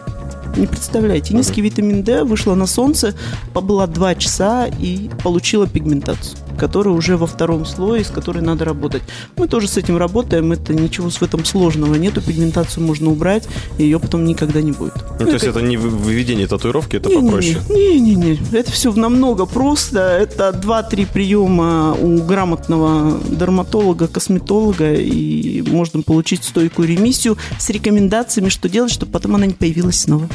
Не 0.56 0.66
представляете, 0.68 1.34
низкий 1.36 1.62
витамин 1.62 2.04
D 2.04 2.24
вышла 2.24 2.56
на 2.56 2.68
солнце, 2.68 3.14
побыла 3.54 3.88
2 3.88 4.16
часа 4.16 4.68
и 4.68 5.10
получила 5.24 5.68
пигментацию, 5.68 6.38
которая 6.58 6.94
уже 6.96 7.18
во 7.18 7.28
втором 7.28 7.66
слое, 7.66 8.04
с 8.04 8.10
которой 8.10 8.42
надо 8.42 8.66
работать. 8.66 9.04
Мы 9.36 9.48
тоже 9.48 9.68
с 9.68 9.78
этим 9.78 9.98
работаем, 9.98 10.52
это 10.52 10.74
ничего 10.74 11.10
в 11.10 11.22
этом 11.22 11.46
сложного 11.46 11.96
нету, 11.96 12.22
пигментацию 12.22 12.84
можно 12.84 13.12
убрать, 13.12 13.48
и 13.78 13.84
ее 13.84 14.00
потом 14.00 14.26
никогда 14.26 14.62
не 14.62 14.72
будет. 14.72 14.94
Ну, 15.20 15.26
то 15.26 15.34
есть 15.34 15.46
это 15.46 15.62
не 15.62 15.78
вы- 15.78 15.90
выведение 15.90 16.48
татуировки, 16.48 16.96
это 16.96 17.10
попроще. 17.10 17.58
Не-не-не, 17.70 18.40
это 18.52 18.72
все 18.72 18.92
намного 18.94 19.46
просто. 19.46 20.00
Это 20.00 20.50
2-3 20.50 21.08
приема 21.12 21.94
у 21.94 22.18
грамотного 22.24 23.20
дерматолога, 23.30 24.08
косметолога, 24.08 24.94
и 24.94 25.62
можно 25.62 26.02
получить 26.02 26.44
стойкую 26.44 26.88
ремиссию 26.88 27.38
с 27.60 27.70
рекомендациями, 27.70 28.50
что 28.50 28.70
делать, 28.70 28.92
чтобы 28.92 29.12
потом 29.12 29.36
она 29.36 29.46
не 29.46 29.54
появилась 29.54 30.02
снова. 30.02 30.28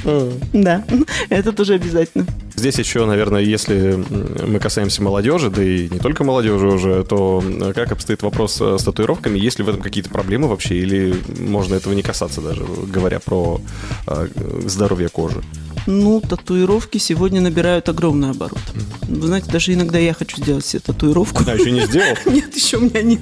Да, 0.52 0.84
это 1.28 1.52
тоже 1.52 1.74
обязательно. 1.74 2.26
Здесь 2.54 2.78
еще, 2.78 3.06
наверное, 3.06 3.40
если 3.40 4.04
мы 4.46 4.58
касаемся 4.58 5.02
молодежи, 5.02 5.50
да 5.50 5.62
и 5.62 5.88
не 5.88 5.98
только 5.98 6.22
молодежи 6.22 6.66
уже, 6.66 7.02
то 7.04 7.42
как 7.74 7.92
обстоит 7.92 8.22
вопрос 8.22 8.58
э, 8.60 8.76
с 8.78 8.84
татуировками? 8.84 9.38
Есть 9.38 9.58
ли 9.58 9.64
в 9.64 9.68
этом 9.68 9.80
какие-то 9.80 10.10
проблемы 10.10 10.48
вообще, 10.48 10.76
или 10.76 11.14
можно 11.38 11.74
этого 11.74 11.92
не 11.92 12.02
касаться 12.02 12.40
даже, 12.40 12.64
говоря 12.86 13.20
про 13.20 13.60
э, 14.06 14.28
здоровье 14.66 15.08
кожи? 15.08 15.42
Ну, 15.86 16.20
татуировки 16.20 16.98
сегодня 16.98 17.40
набирают 17.40 17.88
огромный 17.88 18.30
оборот. 18.30 18.60
Вы 19.08 19.26
знаете, 19.26 19.50
даже 19.50 19.74
иногда 19.74 19.98
я 19.98 20.14
хочу 20.14 20.36
сделать 20.36 20.64
себе 20.64 20.80
татуировку. 20.80 21.42
Да, 21.44 21.54
еще 21.54 21.70
не 21.70 21.86
сделал? 21.86 22.16
Нет, 22.26 22.54
еще 22.54 22.76
у 22.76 22.82
меня. 22.82 23.18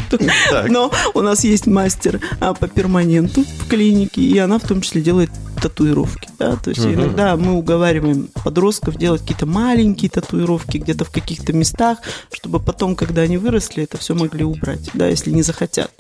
Так. 0.51 0.69
Но 0.69 0.91
у 1.15 1.21
нас 1.21 1.45
есть 1.45 1.67
мастер 1.67 2.21
а, 2.41 2.53
по 2.53 2.69
перманенту 2.69 3.45
в 3.45 3.69
клинике, 3.69 4.21
и 4.21 4.37
она 4.39 4.59
в 4.59 4.67
том 4.67 4.83
числе 4.83 5.01
делает 5.01 5.31
татуировки. 5.61 6.29
Да? 6.39 6.57
То 6.57 6.71
есть 6.71 6.85
иногда 6.85 7.37
мы 7.37 7.55
уговариваем 7.55 8.29
подростков 8.45 8.97
делать 8.97 9.23
какие-то 9.23 9.47
маленькие 9.47 10.11
татуировки 10.11 10.79
где-то 10.79 11.05
в 11.05 11.11
каких-то 11.11 11.53
местах, 11.53 11.99
чтобы 12.33 12.61
потом, 12.61 12.97
когда 12.97 13.23
они 13.23 13.37
выросли, 13.37 13.85
это 13.85 13.99
все 13.99 14.15
могли 14.15 14.45
убрать, 14.45 14.91
да, 14.95 15.07
если 15.09 15.31
не 15.31 15.43
захотят. 15.43 15.91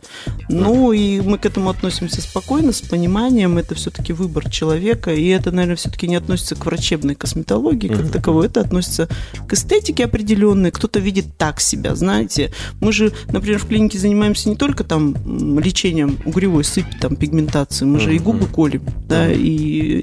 Ну 0.48 0.92
и 0.92 1.20
мы 1.20 1.38
к 1.38 1.46
этому 1.46 1.70
относимся 1.70 2.20
спокойно, 2.20 2.72
с 2.72 2.80
пониманием. 2.80 3.58
Это 3.58 3.74
все-таки 3.74 4.12
выбор 4.12 4.48
человека, 4.50 5.12
и 5.12 5.26
это, 5.28 5.50
наверное, 5.50 5.76
все-таки 5.76 6.08
не 6.08 6.16
относится 6.16 6.54
к 6.54 6.66
врачебной 6.66 7.14
косметологии 7.14 7.88
как 7.88 8.10
таковой, 8.10 8.46
это 8.46 8.60
относится 8.60 9.08
к 9.48 9.52
эстетике 9.52 10.04
определенной. 10.04 10.70
Кто-то 10.70 10.98
видит 10.98 11.26
так 11.36 11.60
себя, 11.60 11.94
знаете. 11.94 12.52
Мы 12.80 12.92
же, 12.92 13.12
например, 13.28 13.58
в 13.58 13.66
клинике 13.66 13.98
занимаемся 13.98 14.48
не 14.48 14.56
только 14.56 14.84
там 14.84 15.14
лечением 15.58 16.18
угревой 16.24 16.64
сыпи, 16.64 16.96
там, 17.00 17.16
пигментации, 17.16 17.84
мы 17.84 18.00
же 18.00 18.14
и 18.14 18.18
губы 18.18 18.46
колем, 18.46 18.82
да, 19.08 19.30
и 19.30 19.49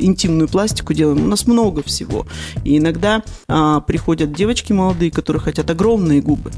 интимную 0.05 0.47
пластику 0.47 0.93
делаем. 0.93 1.23
У 1.23 1.27
нас 1.27 1.47
много 1.47 1.83
всего. 1.83 2.25
И 2.63 2.77
иногда 2.77 3.23
а, 3.47 3.81
приходят 3.81 4.33
девочки 4.33 4.73
молодые, 4.73 5.11
которые 5.11 5.41
хотят 5.41 5.69
огромные 5.69 6.21
губы. 6.21 6.51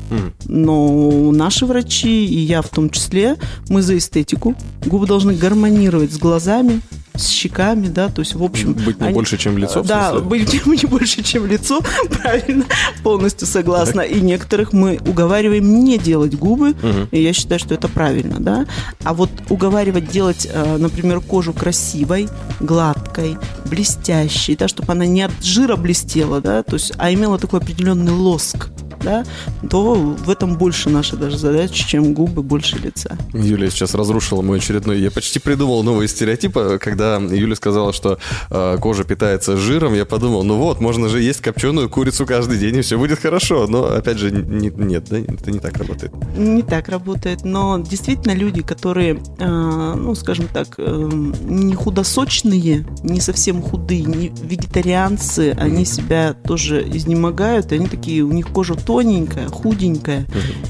Но 0.46 1.31
наши 1.31 1.65
врачи, 1.65 2.25
и 2.25 2.39
я 2.39 2.62
в 2.62 2.69
том 2.69 2.89
числе, 2.89 3.36
мы 3.69 3.81
за 3.81 3.98
эстетику. 3.98 4.55
Губы 4.86 5.08
должны 5.08 5.34
гармонировать 5.34 6.12
с 6.12 6.17
глазами, 6.17 6.81
с 7.19 7.27
щеками, 7.27 7.88
да, 7.88 8.09
то 8.09 8.21
есть, 8.21 8.35
в 8.35 8.43
общем... 8.43 8.73
Быть 8.73 8.99
не 8.99 9.07
они- 9.07 9.13
больше, 9.13 9.38
чем 9.38 9.57
лицо, 9.57 9.83
Да, 9.83 10.13
быть 10.19 10.65
не 10.65 10.85
больше, 10.88 11.23
чем 11.23 11.45
лицо, 11.45 11.81
правильно, 12.09 12.65
полностью 13.03 13.47
согласна. 13.47 14.01
И 14.01 14.19
некоторых 14.21 14.73
мы 14.73 14.99
уговариваем 15.05 15.83
не 15.83 15.97
делать 15.97 16.35
губы, 16.35 16.75
и 17.11 17.21
я 17.21 17.33
считаю, 17.33 17.59
что 17.59 17.73
это 17.73 17.88
правильно, 17.88 18.39
да. 18.39 18.65
А 19.03 19.13
вот 19.13 19.29
уговаривать 19.49 20.09
делать, 20.09 20.47
э, 20.51 20.77
например, 20.77 21.19
кожу 21.21 21.53
красивой, 21.53 22.27
гладкой, 22.59 23.38
блестящей, 23.65 24.55
да, 24.55 24.67
чтобы 24.67 24.93
она 24.93 25.05
не 25.05 25.21
от 25.21 25.43
жира 25.43 25.75
блестела, 25.75 26.41
да, 26.41 26.63
то 26.63 26.75
есть, 26.75 26.93
а 26.97 27.13
имела 27.13 27.38
такой 27.38 27.59
определенный 27.59 28.11
лоск, 28.11 28.67
да, 29.03 29.24
то 29.70 29.94
в 29.94 30.29
этом 30.29 30.58
больше 30.58 30.89
наша 30.89 31.15
даже 31.15 31.38
задача, 31.38 31.88
чем 31.88 32.13
губы 32.13 32.44
больше 32.44 32.77
лица. 32.77 33.18
Юлия 33.34 33.70
сейчас 33.70 33.94
разрушила 33.94 34.41
мой 34.41 34.58
очередной... 34.58 35.00
Я 35.00 35.12
почти 35.12 35.39
придумал 35.39 35.84
новый 35.84 36.08
стереотип, 36.08 36.58
а 36.58 36.77
когда 36.77 37.18
Юля 37.18 37.56
сказала, 37.56 37.94
что 37.94 38.18
э, 38.50 38.77
кожа 38.82 39.03
питается 39.03 39.58
жиром, 39.58 39.94
я 39.94 40.06
подумал, 40.06 40.44
ну 40.44 40.58
вот, 40.58 40.82
можно 40.82 41.10
же 41.10 41.22
есть 41.22 41.41
копченую 41.41 41.89
курицу 41.89 42.25
каждый 42.25 42.58
день, 42.58 42.77
и 42.77 42.82
все 42.82 42.98
будет 42.98 43.20
хорошо. 43.20 43.68
Но, 43.68 43.86
опять 43.86 44.18
же, 44.18 44.32
не- 44.32 44.70
нет, 44.70 45.06
да, 45.10 45.20
это 45.20 45.51
не 45.51 45.60
так 45.60 45.77
работает. 45.77 46.12
Не 46.38 46.63
так 46.63 46.89
работает, 46.89 47.44
но 47.44 47.79
действительно 47.79 48.34
люди, 48.34 48.62
которые, 48.62 49.20
э, 49.39 49.94
ну, 49.96 50.15
скажем 50.15 50.48
так, 50.53 50.75
э, 50.77 51.10
не 51.44 51.75
худосочные, 51.75 52.86
не 53.03 53.22
совсем 53.22 53.62
худые, 53.62 54.03
не 54.03 54.32
вегетарианцы, 54.41 55.56
они 55.60 55.86
себя 55.86 56.34
тоже 56.34 56.88
изнемогают, 56.88 57.72
и 57.72 57.75
они 57.75 57.88
такие, 57.88 58.24
у 58.24 58.32
них 58.32 58.48
кожа 58.48 58.75
тоненькая, 58.89 59.48
худенькая, 59.50 60.25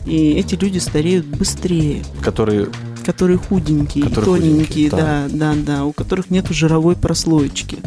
и 0.05 0.31
эти 0.31 0.55
люди 0.55 0.77
стареют 0.77 1.25
быстрее, 1.25 2.03
Которые... 2.21 2.67
которые 3.05 3.37
худенькие, 3.37 4.03
Которые 4.03 4.25
тоненькие, 4.25 4.89
худенькие, 4.89 4.89
да, 4.89 5.27
да, 5.29 5.53
да, 5.55 5.85
у 5.85 5.93
которых 5.93 6.29
нет 6.29 6.45
жировой 6.49 6.97
прослоечки, 6.97 7.77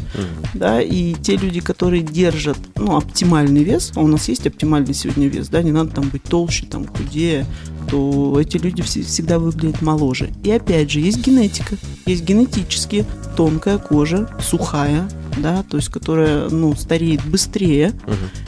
да, 0.54 0.80
и 0.80 1.12
те 1.12 1.36
люди, 1.36 1.60
которые 1.60 2.02
держат, 2.02 2.56
ну, 2.76 2.96
оптимальный 2.96 3.62
вес, 3.62 3.92
а 3.94 4.00
у 4.00 4.06
нас 4.06 4.26
есть 4.30 4.46
оптимальный 4.46 4.94
сегодня 4.94 5.28
вес, 5.28 5.48
да, 5.48 5.62
не 5.62 5.70
надо 5.70 5.90
там 5.90 6.08
быть 6.08 6.22
толще, 6.22 6.64
там, 6.64 6.86
худее, 6.86 7.44
то 7.90 8.38
эти 8.40 8.56
люди 8.56 8.82
все- 8.82 9.02
всегда 9.02 9.38
выглядят 9.38 9.82
моложе. 9.82 10.30
И 10.44 10.50
опять 10.50 10.90
же, 10.90 11.00
есть 11.00 11.18
генетика, 11.18 11.76
есть 12.06 12.24
генетически 12.24 13.04
тонкая 13.36 13.78
кожа, 13.78 14.28
сухая, 14.40 15.08
да, 15.38 15.62
то 15.68 15.76
есть 15.78 15.88
которая, 15.88 16.48
ну, 16.50 16.74
стареет 16.74 17.24
быстрее, 17.24 17.92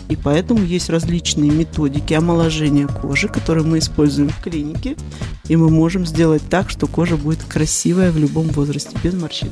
и 0.09 0.17
поэтому 0.17 0.63
есть 0.63 0.91
различные 0.91 1.51
методики 1.51 2.13
омоложения 2.15 2.87
кожи, 2.87 3.29
которые 3.29 3.65
мы 3.65 3.79
используем 3.79 4.29
в 4.29 4.41
клинике, 4.41 4.97
и 5.49 5.57
мы 5.57 5.71
можем 5.71 6.07
сделать 6.07 6.43
так, 6.49 6.71
что 6.71 6.87
кожа 6.87 7.17
будет 7.17 7.43
красивая 7.45 8.11
в 8.11 8.19
любом 8.19 8.49
возрасте, 8.49 8.97
без 9.03 9.15
морщин. 9.15 9.51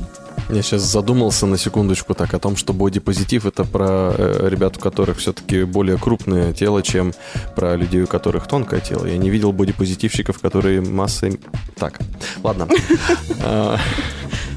Я 0.49 0.61
сейчас 0.61 0.81
задумался 0.81 1.45
на 1.45 1.57
секундочку 1.57 2.13
так 2.13 2.33
о 2.33 2.39
том, 2.39 2.57
что 2.57 2.73
бодипозитив 2.73 3.45
это 3.45 3.63
про 3.63 4.13
э, 4.15 4.49
ребят, 4.49 4.77
у 4.77 4.79
которых 4.79 5.17
все-таки 5.17 5.63
более 5.63 5.97
крупное 5.97 6.53
тело, 6.53 6.81
чем 6.83 7.13
про 7.55 7.75
людей, 7.75 8.03
у 8.03 8.07
которых 8.07 8.47
тонкое 8.47 8.81
тело. 8.81 9.05
Я 9.05 9.17
не 9.17 9.29
видел 9.29 9.51
бодипозитивщиков, 9.73 10.39
которые 10.39 10.81
массой... 10.81 11.39
Так, 11.75 11.99
ладно. 12.43 12.67
А, 13.45 13.77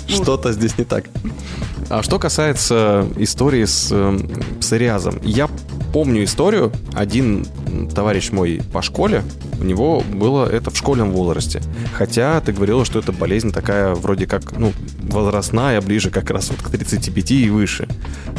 Что-то 0.07 0.53
здесь 0.53 0.79
не 0.79 0.85
так. 0.85 1.07
А 1.89 2.03
что 2.03 2.19
касается 2.19 3.09
истории 3.17 3.65
с 3.65 3.89
э, 3.91 4.19
псориазом, 4.61 5.19
я 5.23 5.49
помню 5.93 6.23
историю. 6.25 6.73
Один 6.95 7.47
товарищ 7.95 8.31
мой 8.31 8.63
по 8.73 8.83
школе, 8.83 9.25
у 9.61 9.65
него 9.65 10.01
было 10.01 10.49
это 10.49 10.71
в 10.71 10.77
школьном 10.77 11.11
возрасте. 11.11 11.61
Хотя 11.95 12.41
ты 12.41 12.53
говорила, 12.53 12.85
что 12.85 13.01
это 13.01 13.13
болезнь 13.13 13.53
такая 13.53 13.95
вроде 13.95 14.27
как, 14.27 14.57
ну, 14.57 14.73
возрастная, 15.17 15.81
ближе 15.81 16.11
как 16.11 16.31
раз 16.31 16.51
вот 16.51 16.63
к 16.63 16.71
35 16.71 17.31
и 17.33 17.51
выше. 17.51 17.89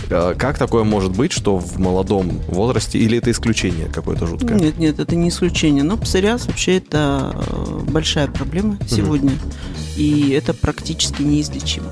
А 0.10 0.36
Как 0.36 0.58
такое 0.58 0.84
может 0.84 1.12
быть, 1.12 1.32
что 1.32 1.58
в 1.58 1.80
молодом 1.80 2.40
возрасте, 2.48 3.00
или 3.00 3.18
это 3.18 3.32
исключение 3.32 3.88
какое-то 3.88 4.28
жуткое? 4.28 4.58
Нет, 4.58 4.78
нет, 4.78 5.00
это 5.00 5.16
не 5.16 5.30
исключение. 5.30 5.84
Но 5.84 5.98
псориаз 5.98 6.48
вообще 6.48 6.78
это 6.78 7.36
э, 7.36 7.80
большая 7.90 8.28
проблема 8.28 8.78
сегодня, 8.88 9.32
и 9.96 10.32
это 10.32 10.54
практически 10.54 11.22
неизлечимо. 11.22 11.88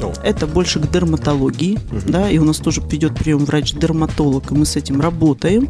Ну. 0.00 0.12
Это 0.22 0.46
больше 0.46 0.80
к 0.80 0.90
дерматологии, 0.90 1.78
да, 2.06 2.28
и 2.28 2.38
у 2.38 2.44
нас 2.44 2.58
тоже 2.58 2.82
идет 2.90 3.14
прием 3.14 3.44
врач-дерматолог, 3.44 4.50
и 4.50 4.54
мы 4.54 4.66
с 4.66 4.76
этим 4.76 5.00
работаем. 5.00 5.68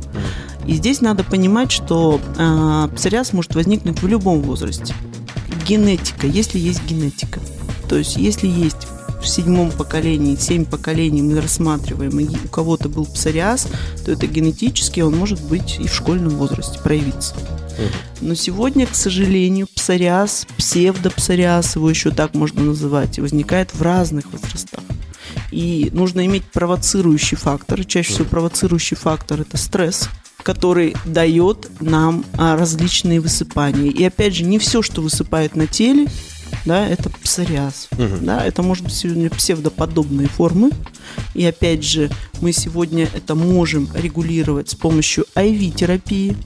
И 0.66 0.74
здесь 0.74 1.00
надо 1.00 1.24
понимать, 1.24 1.70
что 1.70 2.20
э, 2.38 2.88
псориаз 2.94 3.32
может 3.32 3.54
возникнуть 3.54 4.00
в 4.00 4.06
любом 4.06 4.40
возрасте. 4.40 4.94
Генетика, 5.66 6.26
если 6.26 6.58
есть 6.58 6.84
генетика. 6.86 7.40
То 7.88 7.96
есть, 7.96 8.16
если 8.16 8.46
есть 8.46 8.86
в 9.22 9.26
седьмом 9.26 9.70
поколении, 9.70 10.36
семь 10.36 10.64
поколений 10.64 11.22
мы 11.22 11.40
рассматриваем, 11.40 12.18
и 12.20 12.26
у 12.44 12.48
кого-то 12.48 12.88
был 12.88 13.06
псориаз, 13.06 13.68
то 14.04 14.12
это 14.12 14.26
генетически 14.26 15.00
он 15.00 15.16
может 15.16 15.40
быть 15.42 15.78
и 15.80 15.88
в 15.88 15.94
школьном 15.94 16.36
возрасте 16.36 16.78
проявиться. 16.78 17.34
Но 18.20 18.34
сегодня, 18.34 18.86
к 18.86 18.94
сожалению, 18.94 19.66
псориаз, 19.74 20.46
псевдопсориаз, 20.56 21.76
его 21.76 21.90
еще 21.90 22.10
так 22.10 22.34
можно 22.34 22.62
называть, 22.62 23.18
возникает 23.18 23.74
в 23.74 23.82
разных 23.82 24.30
возрастах. 24.32 24.80
И 25.50 25.90
нужно 25.92 26.24
иметь 26.26 26.44
провоцирующий 26.44 27.36
фактор. 27.36 27.84
Чаще 27.84 28.12
всего 28.12 28.24
провоцирующий 28.26 28.96
фактор– 28.96 29.40
это 29.42 29.56
стресс, 29.56 30.08
который 30.42 30.94
дает 31.04 31.68
нам 31.80 32.24
а, 32.36 32.56
различные 32.56 33.20
высыпания. 33.20 33.90
И 33.90 34.04
опять 34.04 34.34
же, 34.34 34.44
не 34.44 34.58
все, 34.58 34.82
что 34.82 35.00
высыпает 35.00 35.56
на 35.56 35.66
теле, 35.66 36.08
да, 36.64 36.86
это 36.88 37.10
псориаз. 37.10 37.88
Да, 38.20 38.44
это 38.44 38.62
может 38.62 38.84
быть 38.84 38.94
сегодня 38.94 39.30
псевдоподобные 39.30 40.28
формы. 40.28 40.70
И 41.34 41.44
опять 41.44 41.84
же, 41.84 42.10
мы 42.40 42.52
сегодня 42.52 43.08
это 43.14 43.34
можем 43.34 43.88
регулировать 43.94 44.70
с 44.70 44.74
помощью 44.74 45.26
IV-терапии. 45.34 46.36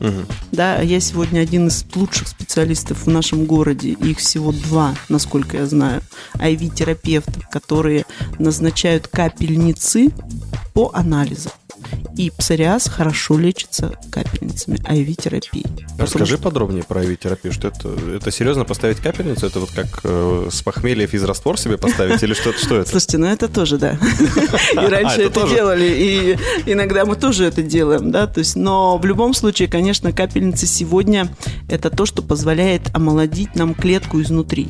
Да, 0.53 0.81
я 0.81 1.01
сегодня 1.01 1.41
один 1.41 1.69
из 1.69 1.85
лучших 1.95 2.29
специалистов 2.29 3.07
в 3.07 3.11
нашем 3.11 3.45
городе, 3.45 3.91
их 3.91 4.19
всего 4.19 4.53
два, 4.53 4.95
насколько 5.09 5.59
я 5.59 5.67
знаю, 5.67 6.03
IV-терапевтов, 6.35 7.49
которые 7.51 8.05
назначают 8.39 9.09
капельницы 9.09 10.11
по 10.75 10.91
анализам. 10.95 11.53
И 12.19 12.31
псориаз 12.31 12.89
хорошо 12.89 13.39
лечится 13.39 13.97
капельницами 14.11 14.79
IV-терапии. 14.79 15.65
Расскажи 15.99 16.37
подробнее 16.37 16.83
про 16.83 17.05
терапию 17.15 17.53
Что 17.53 17.69
это? 17.69 17.91
Это 18.13 18.33
серьезно 18.33 18.65
поставить 18.65 18.99
капельницу? 18.99 19.47
Это 19.47 19.61
вот 19.61 19.71
как 19.71 20.01
э, 20.03 20.49
с 20.51 20.61
похмелья 20.63 21.07
физраствор 21.07 21.57
себе 21.57 21.79
поставить? 21.79 22.21
Или 22.25 22.35
что, 22.35 22.53
что 22.55 22.79
это? 22.79 22.91
Слушайте, 22.91 23.19
ну 23.19 23.27
это 23.29 23.47
тоже, 23.47 23.79
да. 23.79 23.93
И 24.73 24.77
раньше 24.79 25.23
это 25.23 25.49
делали, 25.49 25.85
и 25.85 26.39
иногда 26.67 27.05
мы 27.05 27.15
тоже 27.15 27.45
это 27.45 27.63
делаем, 27.63 28.11
да, 28.11 28.27
то 28.27 28.41
есть, 28.41 28.57
но 28.57 28.99
в 28.99 29.05
любом 29.07 29.33
случае, 29.33 29.69
конечно, 29.69 30.13
капельницы 30.13 30.67
сегодня 30.67 31.29
это 31.69 31.89
то, 31.89 32.05
что 32.05 32.23
позволяет 32.23 32.95
омолодить 32.95 33.55
нам 33.55 33.75
клетку 33.75 34.21
изнутри. 34.21 34.69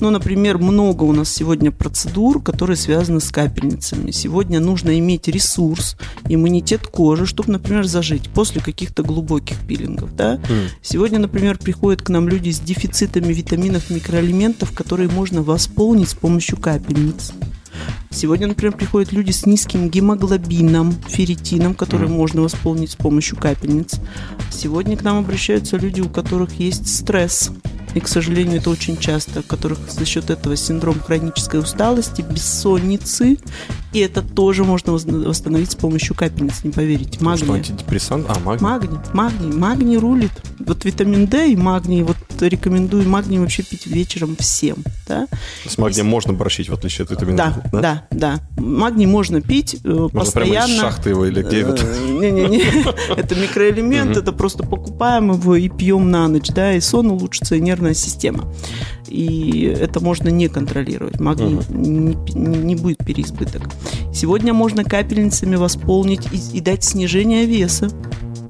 Ну, 0.00 0.10
например, 0.10 0.58
много 0.58 1.04
у 1.04 1.12
нас 1.12 1.32
сегодня 1.32 1.70
процедур, 1.70 2.42
которые 2.42 2.76
связаны 2.76 3.20
с 3.20 3.30
капельницами. 3.30 4.10
Сегодня 4.10 4.58
нужно 4.58 4.98
иметь 4.98 5.28
ресурс, 5.28 5.96
иммунитет 6.28 6.63
кожи, 6.86 7.26
чтобы, 7.26 7.52
например, 7.52 7.84
зажить 7.84 8.28
после 8.30 8.60
каких-то 8.60 9.02
глубоких 9.02 9.56
пилингов, 9.66 10.14
да. 10.16 10.40
Сегодня, 10.82 11.18
например, 11.18 11.58
приходят 11.58 12.02
к 12.02 12.08
нам 12.08 12.28
люди 12.28 12.50
с 12.50 12.60
дефицитами 12.60 13.32
витаминов, 13.32 13.90
микроэлементов, 13.90 14.72
которые 14.72 15.08
можно 15.08 15.42
восполнить 15.42 16.10
с 16.10 16.14
помощью 16.14 16.58
капельниц. 16.58 17.32
Сегодня, 18.10 18.46
например, 18.46 18.76
приходят 18.76 19.12
люди 19.12 19.32
с 19.32 19.44
низким 19.44 19.90
гемоглобином, 19.90 20.94
ферритином, 21.08 21.74
который 21.74 22.08
можно 22.08 22.42
восполнить 22.42 22.92
с 22.92 22.96
помощью 22.96 23.36
капельниц. 23.36 23.96
Сегодня 24.52 24.96
к 24.96 25.02
нам 25.02 25.18
обращаются 25.18 25.76
люди, 25.76 26.00
у 26.00 26.08
которых 26.08 26.60
есть 26.60 26.86
стресс. 26.86 27.50
И, 27.94 28.00
к 28.00 28.08
сожалению, 28.08 28.58
это 28.58 28.70
очень 28.70 28.96
часто, 28.96 29.40
у 29.40 29.42
которых 29.42 29.78
за 29.90 30.04
счет 30.04 30.30
этого 30.30 30.56
синдром 30.56 31.00
хронической 31.00 31.60
усталости, 31.60 32.22
бессонницы. 32.22 33.38
И 33.94 34.00
это 34.00 34.22
тоже 34.22 34.64
можно 34.64 34.92
восстановить 34.92 35.70
с 35.70 35.74
помощью 35.76 36.16
капельниц, 36.16 36.64
не 36.64 36.72
поверите. 36.72 37.14
Что, 37.14 37.24
Магния. 37.24 37.54
антидепрессант? 37.54 38.26
А, 38.28 38.38
магний. 38.40 38.62
Магний, 38.64 38.98
магний, 39.12 39.52
магний 39.56 39.96
рулит. 39.98 40.32
Вот 40.58 40.84
витамин 40.84 41.26
D 41.26 41.52
и 41.52 41.56
магний, 41.56 42.02
вот 42.02 42.16
рекомендую 42.40 43.08
магний 43.08 43.38
вообще 43.38 43.62
пить 43.62 43.86
вечером 43.86 44.34
всем, 44.36 44.78
да? 45.06 45.28
С 45.66 45.78
магнием 45.78 46.06
можно 46.06 46.32
борщить, 46.32 46.68
в 46.68 46.74
отличие 46.74 47.04
от 47.04 47.12
витамина 47.12 47.36
Да, 47.36 47.70
D, 47.70 47.80
да, 47.80 48.08
да. 48.10 48.40
Магний 48.60 49.06
можно 49.06 49.40
пить 49.40 49.76
э, 49.84 49.88
Можно 49.88 50.08
прямо 50.08 50.24
постоянно. 50.24 50.72
из 50.72 50.80
шахты 50.80 51.10
его 51.10 51.26
или 51.26 51.42
где 51.42 51.64
вот. 51.64 51.80
Э, 51.80 52.08
Не-не-не, 52.08 52.64
это 53.16 53.34
микроэлемент, 53.36 54.16
это 54.16 54.32
просто 54.32 54.64
покупаем 54.64 55.30
его 55.32 55.54
и 55.54 55.68
пьем 55.68 56.10
на 56.10 56.26
ночь, 56.28 56.48
да, 56.48 56.74
и 56.74 56.80
сон 56.80 57.10
улучшится, 57.12 57.54
и 57.54 57.60
нервная 57.60 57.94
система. 57.94 58.52
И 59.08 59.62
это 59.62 60.00
можно 60.00 60.28
не 60.28 60.48
контролировать. 60.48 61.20
Магний 61.20 61.58
не, 61.70 62.14
пи- 62.14 62.34
не 62.34 62.74
будет 62.76 62.98
переизбыток. 62.98 63.62
Сегодня 64.14 64.52
можно 64.52 64.84
капельницами 64.84 65.56
восполнить 65.56 66.26
и, 66.32 66.58
и 66.58 66.60
дать 66.60 66.84
снижение 66.84 67.46
веса. 67.46 67.90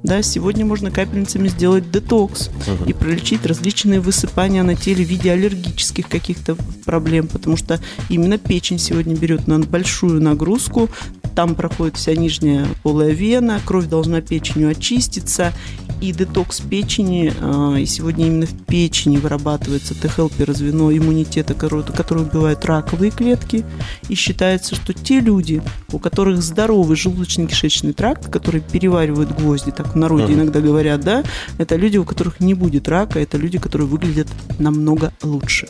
Да, 0.02 0.20
сегодня 0.20 0.66
можно 0.66 0.90
капельницами 0.90 1.48
сделать 1.48 1.90
детокс 1.90 2.50
и 2.86 2.92
пролечить 2.92 3.46
различные 3.46 4.00
высыпания 4.00 4.62
на 4.62 4.74
теле 4.74 5.02
в 5.02 5.08
виде 5.08 5.32
аллергических 5.32 6.08
каких-то 6.08 6.56
проблем, 6.84 7.26
потому 7.26 7.56
что 7.56 7.80
именно 8.10 8.36
печень 8.36 8.78
сегодня 8.78 9.16
берет 9.16 9.46
на 9.46 9.60
большую 9.60 10.20
нагрузку, 10.22 10.90
там 11.34 11.54
проходит 11.54 11.96
вся 11.96 12.14
нижняя 12.14 12.66
полая 12.82 13.10
вена, 13.10 13.60
кровь 13.64 13.86
должна 13.86 14.20
печенью 14.20 14.70
очиститься, 14.70 15.52
и 16.00 16.12
детокс 16.12 16.60
печени, 16.60 17.32
а, 17.40 17.76
и 17.76 17.86
сегодня 17.86 18.26
именно 18.26 18.46
в 18.46 18.64
печени 18.66 19.16
вырабатывается 19.16 19.94
Т-хелпер, 19.94 20.52
звено 20.52 20.92
иммунитета, 20.92 21.54
которое, 21.54 22.24
убивает 22.24 22.64
раковые 22.64 23.10
клетки, 23.10 23.64
и 24.08 24.14
считается, 24.14 24.74
что 24.74 24.92
те 24.92 25.20
люди, 25.20 25.62
у 25.92 25.98
которых 25.98 26.42
здоровый 26.42 26.96
желудочно-кишечный 26.96 27.92
тракт, 27.92 28.30
которые 28.30 28.62
переваривают 28.62 29.32
гвозди, 29.32 29.70
так 29.70 29.94
в 29.94 29.96
народе 29.96 30.34
иногда 30.34 30.60
говорят, 30.60 31.00
да, 31.00 31.24
это 31.58 31.76
люди, 31.76 31.96
у 31.96 32.04
которых 32.04 32.40
не 32.40 32.54
будет 32.54 32.88
рака, 32.88 33.18
это 33.18 33.36
люди, 33.38 33.58
которые 33.58 33.88
выглядят 33.88 34.28
намного 34.58 35.12
лучше. 35.22 35.68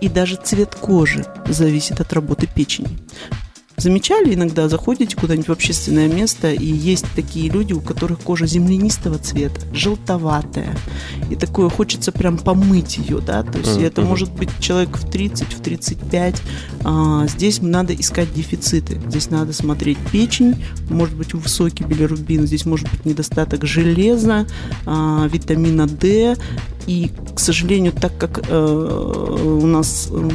И 0.00 0.08
даже 0.08 0.36
цвет 0.36 0.74
кожи 0.74 1.24
зависит 1.48 2.00
от 2.00 2.12
работы 2.12 2.48
печени. 2.52 2.88
Замечали 3.76 4.34
иногда, 4.34 4.68
заходите 4.68 5.16
куда-нибудь 5.16 5.48
в 5.48 5.52
общественное 5.52 6.08
место, 6.08 6.52
и 6.52 6.64
есть 6.64 7.06
такие 7.16 7.50
люди, 7.50 7.72
у 7.72 7.80
которых 7.80 8.20
кожа 8.20 8.46
землянистого 8.46 9.18
цвета, 9.18 9.60
желтоватая, 9.72 10.76
и 11.28 11.34
такое 11.34 11.68
хочется 11.68 12.12
прям 12.12 12.38
помыть 12.38 12.98
ее, 12.98 13.18
да, 13.18 13.42
то 13.42 13.58
есть 13.58 13.78
это 13.78 14.02
может 14.02 14.32
быть 14.32 14.48
человек 14.60 14.96
в 14.96 15.10
30, 15.10 15.52
в 15.52 15.60
35, 15.60 16.42
а, 16.84 17.26
здесь 17.26 17.60
надо 17.62 17.94
искать 17.94 18.32
дефициты, 18.32 19.00
здесь 19.08 19.30
надо 19.30 19.52
смотреть 19.52 19.98
печень, 20.12 20.54
может 20.88 21.16
быть 21.16 21.34
высокий 21.34 21.84
билирубин, 21.84 22.46
здесь 22.46 22.66
может 22.66 22.88
быть 22.90 23.04
недостаток 23.04 23.64
железа, 23.64 24.46
а, 24.86 25.28
витамина 25.32 25.88
D, 25.88 26.36
и, 26.86 27.10
к 27.34 27.40
сожалению, 27.40 27.92
так 27.92 28.16
как 28.18 28.44
э, 28.48 29.36
у 29.44 29.66
нас 29.66 30.08
э, 30.10 30.30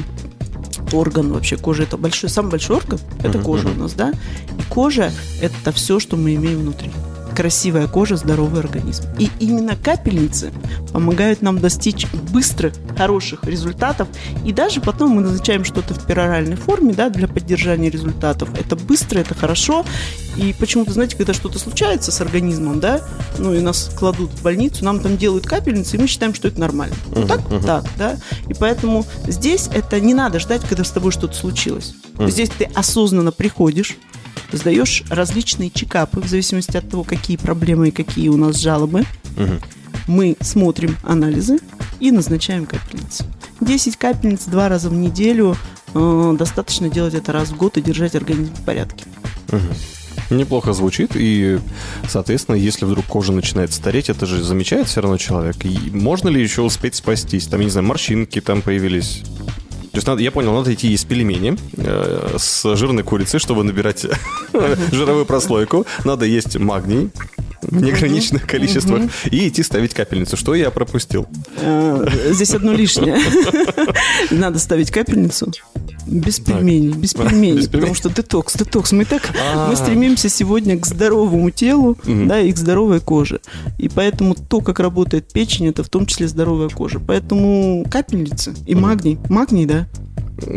орган 0.93 1.31
вообще 1.31 1.57
кожа 1.57 1.83
это 1.83 1.97
большой 1.97 2.29
самый 2.29 2.51
большой 2.51 2.77
орган 2.77 2.99
это 3.23 3.39
кожа 3.39 3.67
у 3.67 3.79
нас 3.79 3.93
да? 3.93 4.11
И 4.11 4.63
кожа 4.69 5.11
это 5.41 5.71
все 5.71 5.99
что 5.99 6.17
мы 6.17 6.35
имеем 6.35 6.59
внутри 6.59 6.91
красивая 7.39 7.87
кожа 7.87 8.17
здоровый 8.17 8.59
организм. 8.59 9.05
И 9.17 9.29
именно 9.39 9.77
капельницы 9.77 10.51
помогают 10.91 11.41
нам 11.41 11.59
достичь 11.59 12.05
быстрых 12.33 12.73
хороших 12.97 13.45
результатов. 13.45 14.09
И 14.43 14.51
даже 14.51 14.81
потом 14.81 15.11
мы 15.11 15.21
назначаем 15.21 15.63
что-то 15.63 15.93
в 15.93 16.05
пероральной 16.05 16.57
форме 16.57 16.93
да 16.93 17.09
для 17.09 17.29
поддержания 17.29 17.89
результатов. 17.89 18.49
Это 18.59 18.75
быстро 18.75 19.19
это 19.19 19.35
хорошо. 19.35 19.85
И 20.35 20.53
почему-то 20.59 20.91
знаете 20.91 21.15
когда 21.15 21.33
что-то 21.33 21.59
случается 21.59 22.11
с 22.11 22.19
организмом 22.19 22.81
да 22.81 23.01
ну 23.37 23.53
и 23.53 23.61
нас 23.61 23.89
кладут 23.97 24.31
в 24.31 24.43
больницу 24.43 24.83
нам 24.83 24.99
там 24.99 25.17
делают 25.17 25.45
капельницы 25.45 25.95
и 25.95 25.99
мы 25.99 26.07
считаем 26.07 26.33
что 26.33 26.49
это 26.49 26.59
нормально. 26.59 26.95
Ну 27.15 27.25
так 27.25 27.39
так 27.65 27.85
да. 27.97 28.17
И 28.49 28.53
поэтому 28.53 29.05
здесь 29.27 29.69
это 29.73 30.01
не 30.01 30.13
надо 30.13 30.39
ждать 30.39 30.61
когда 30.67 30.83
с 30.83 30.91
тобой 30.91 31.13
что-то 31.13 31.35
случилось. 31.35 31.93
Здесь 32.19 32.49
ты 32.49 32.65
осознанно 32.75 33.31
приходишь 33.31 33.95
сдаешь 34.51 35.03
различные 35.09 35.69
чекапы 35.69 36.21
в 36.21 36.27
зависимости 36.27 36.77
от 36.77 36.89
того, 36.89 37.03
какие 37.03 37.37
проблемы 37.37 37.89
и 37.89 37.91
какие 37.91 38.29
у 38.29 38.37
нас 38.37 38.57
жалобы. 38.57 39.03
Мы 40.07 40.35
смотрим 40.41 40.97
анализы 41.03 41.59
и 41.99 42.11
назначаем 42.11 42.65
капельницы. 42.65 43.25
10 43.61 43.97
капельниц 43.97 44.45
два 44.45 44.69
раза 44.69 44.89
в 44.89 44.93
неделю. 44.93 45.55
э, 45.93 46.35
достаточно 46.37 46.89
делать 46.89 47.13
это 47.13 47.31
раз 47.31 47.49
в 47.49 47.57
год 47.57 47.77
и 47.77 47.81
держать 47.81 48.15
организм 48.15 48.53
в 48.55 48.63
порядке. 48.63 49.05
Неплохо 50.29 50.73
звучит, 50.73 51.11
и, 51.15 51.59
соответственно, 52.07 52.55
если 52.55 52.85
вдруг 52.85 53.05
кожа 53.05 53.31
начинает 53.33 53.73
стареть, 53.73 54.09
это 54.09 54.27
же 54.27 54.43
замечает 54.43 54.87
все 54.87 55.01
равно 55.01 55.17
человек. 55.17 55.65
И 55.65 55.89
можно 55.91 56.29
ли 56.29 56.39
еще 56.41 56.61
успеть 56.61 56.93
спастись? 56.95 57.47
Там, 57.47 57.61
я 57.61 57.65
не 57.65 57.71
знаю, 57.71 57.87
морщинки 57.87 58.39
там 58.39 58.61
появились. 58.61 59.23
То 59.99 60.01
есть, 60.01 60.07
надо, 60.07 60.21
я 60.21 60.31
понял, 60.31 60.53
надо 60.53 60.73
идти 60.73 60.87
есть 60.87 61.05
пельмени 61.07 61.57
э, 61.75 62.37
с 62.37 62.73
жирной 62.77 63.03
курицей, 63.03 63.37
чтобы 63.37 63.65
набирать 63.65 64.05
жировую 64.93 65.25
прослойку. 65.25 65.85
Надо 66.05 66.23
есть 66.23 66.55
магний 66.57 67.09
в 67.63 67.81
неограниченных 67.81 68.47
количествах 68.47 69.11
и 69.25 69.49
идти 69.49 69.61
ставить 69.61 69.93
капельницу. 69.93 70.37
Что 70.37 70.55
я 70.55 70.71
пропустил? 70.71 71.27
Э, 71.57 72.07
Здесь 72.29 72.53
одно 72.53 72.71
лишнее. 72.71 73.17
Надо 74.31 74.57
ставить 74.59 74.89
капельницу. 74.89 75.51
Без 76.09 76.39
пельменей, 76.39 76.91
без 76.91 77.13
пельменей, 77.13 77.67
потому 77.67 77.93
что 77.93 78.09
детокс, 78.09 78.55
детокс. 78.55 78.91
Мы 78.91 79.05
так, 79.05 79.31
А. 79.39 79.69
мы 79.69 79.75
стремимся 79.75 80.27
сегодня 80.29 80.77
к 80.77 80.85
здоровому 80.85 81.51
телу, 81.51 81.97
да, 82.05 82.39
и 82.39 82.51
к 82.51 82.57
здоровой 82.57 82.99
коже. 82.99 83.41
И 83.77 83.89
поэтому 83.89 84.35
то, 84.35 84.61
как 84.61 84.79
работает 84.79 85.31
печень, 85.31 85.67
это 85.67 85.83
в 85.83 85.89
том 85.89 86.05
числе 86.05 86.27
здоровая 86.27 86.69
кожа. 86.69 86.99
Поэтому 86.99 87.85
капельницы 87.89 88.53
и 88.65 88.75
магний, 88.75 89.19
магний, 89.29 89.65
да. 89.65 89.87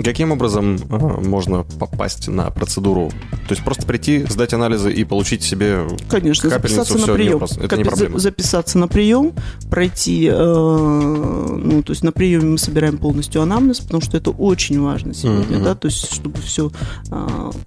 Каким 0.05 0.33
образом 0.33 0.77
э, 0.77 0.97
можно 1.27 1.65
попасть 1.79 2.29
на 2.29 2.51
процедуру? 2.51 3.11
То 3.49 3.53
есть 3.55 3.65
просто 3.65 3.87
прийти, 3.87 4.25
сдать 4.29 4.53
анализы 4.55 4.93
и 4.93 5.05
получить 5.05 5.43
себе 5.43 5.87
Конечно, 6.09 6.49
капельницу, 6.51 6.85
записаться 6.85 6.93
на 6.95 6.99
всё, 7.05 7.13
не 7.13 7.17
прием. 7.19 7.33
вопрос. 7.35 7.59
Это 7.59 7.77
не 7.77 7.85
проблема. 7.85 8.19
за- 8.19 8.23
Записаться 8.23 8.79
на 8.79 8.89
прием, 8.89 9.33
пройти, 9.71 10.29
э, 10.33 10.35
ну, 10.35 11.83
то 11.83 11.93
есть 11.93 12.03
на 12.05 12.13
приеме 12.13 12.45
мы 12.53 12.59
собираем 12.59 12.99
полностью 12.99 13.43
анамнез, 13.43 13.81
потому 13.81 14.01
что 14.03 14.17
это 14.17 14.31
очень 14.31 14.81
важно 14.81 15.15
сегодня, 15.15 15.59
да, 15.61 15.75
то 15.75 15.87
есть 15.89 16.13
чтобы 16.13 16.41
все 16.41 16.71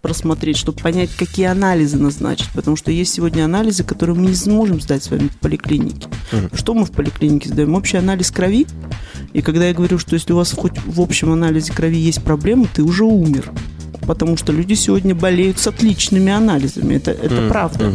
просмотреть, 0.01 0.57
чтобы 0.57 0.79
понять, 0.79 1.09
какие 1.15 1.45
анализы 1.47 1.97
назначить, 1.97 2.49
потому 2.53 2.75
что 2.77 2.91
есть 2.91 3.13
сегодня 3.13 3.43
анализы, 3.45 3.83
которые 3.83 4.15
мы 4.15 4.27
не 4.27 4.35
сможем 4.35 4.81
сдать 4.81 5.03
с 5.03 5.11
вами 5.11 5.27
в 5.27 5.37
поликлинике. 5.37 6.07
Что 6.53 6.73
мы 6.73 6.85
в 6.85 6.91
поликлинике 6.91 7.49
сдаем? 7.49 7.73
Общий 7.75 7.97
анализ 7.97 8.31
крови, 8.31 8.67
и 9.33 9.41
когда 9.41 9.67
я 9.67 9.73
говорю, 9.73 9.97
что 9.99 10.15
если 10.15 10.33
у 10.33 10.37
вас 10.37 10.51
хоть 10.53 10.73
в 10.85 11.01
общем 11.01 11.31
анализе 11.31 11.73
крови 11.73 11.97
есть 12.05 12.23
проблемы, 12.23 12.67
ты 12.73 12.83
уже 12.83 13.03
умер. 13.03 13.51
Потому 14.07 14.37
что 14.37 14.53
люди 14.53 14.75
сегодня 14.75 15.15
болеют 15.15 15.57
с 15.57 15.65
отличными 15.65 16.31
анализами. 16.31 16.93
Это, 16.93 17.11
это 17.11 17.49
правда. 17.49 17.91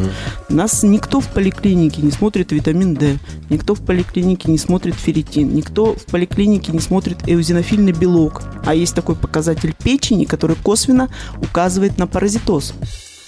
Нас 0.48 0.82
никто 0.82 1.20
в 1.20 1.28
поликлинике 1.28 2.02
не 2.02 2.10
смотрит 2.10 2.50
витамин 2.50 2.94
D, 2.94 3.18
никто 3.48 3.76
в 3.76 3.80
поликлинике 3.80 4.50
не 4.50 4.58
смотрит 4.58 4.96
ферритин, 4.96 5.54
никто 5.54 5.94
в 5.94 6.06
поликлинике 6.06 6.72
не 6.72 6.80
смотрит 6.80 7.18
эозинофильный 7.28 7.92
белок. 7.92 8.42
А 8.66 8.74
есть 8.74 8.94
такой 8.94 9.14
показатель 9.14 9.72
печени, 9.72 10.24
который 10.24 10.56
косвенно 10.56 11.08
указывает 11.40 11.96
на 11.96 12.08
паразитоз 12.08 12.74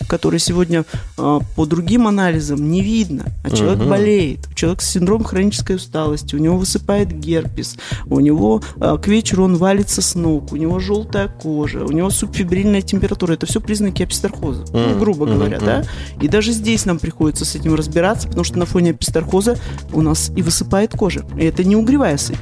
который 0.09 0.39
сегодня 0.39 0.85
э, 1.19 1.41
по 1.57 1.67
другим 1.67 2.07
анализам 2.07 2.71
не 2.71 2.83
видно, 2.83 3.27
а 3.43 3.51
человек 3.51 3.85
болеет, 3.85 4.55
человек 4.55 4.83
с 4.83 4.91
синдромом 4.91 5.25
хронической 5.25 5.77
усталости, 5.77 6.35
у 6.35 6.39
него 6.39 6.57
высыпает 6.57 7.13
герпес, 7.13 7.77
у 8.07 8.21
него 8.21 8.63
э, 8.77 8.99
к 9.03 9.09
вечеру 9.09 9.45
он 9.45 9.57
валится 9.57 10.03
с 10.03 10.15
ног, 10.15 10.53
у 10.53 10.57
него 10.57 10.79
желтая 10.79 11.29
кожа, 11.29 11.85
у 11.85 11.93
него 11.93 12.11
субфибрильная 12.11 12.83
температура, 12.83 13.35
это 13.35 13.47
все 13.47 13.61
признаки 13.61 14.03
апистархоза, 14.03 14.65
ну, 14.73 14.99
грубо 14.99 15.27
говоря, 15.27 15.59
да. 15.59 15.85
И 16.21 16.29
даже 16.29 16.53
здесь 16.53 16.85
нам 16.85 16.99
приходится 16.99 17.45
с 17.45 17.55
этим 17.55 17.75
разбираться, 17.75 18.29
потому 18.29 18.45
что 18.45 18.59
на 18.59 18.67
фоне 18.67 18.91
апистархоза 18.91 19.57
у 19.93 20.01
нас 20.03 20.31
и 20.37 20.43
высыпает 20.43 20.93
кожа, 20.93 21.25
и 21.39 21.45
это 21.45 21.65
не 21.65 21.77
угревая 21.77 22.17
сыпь, 22.17 22.39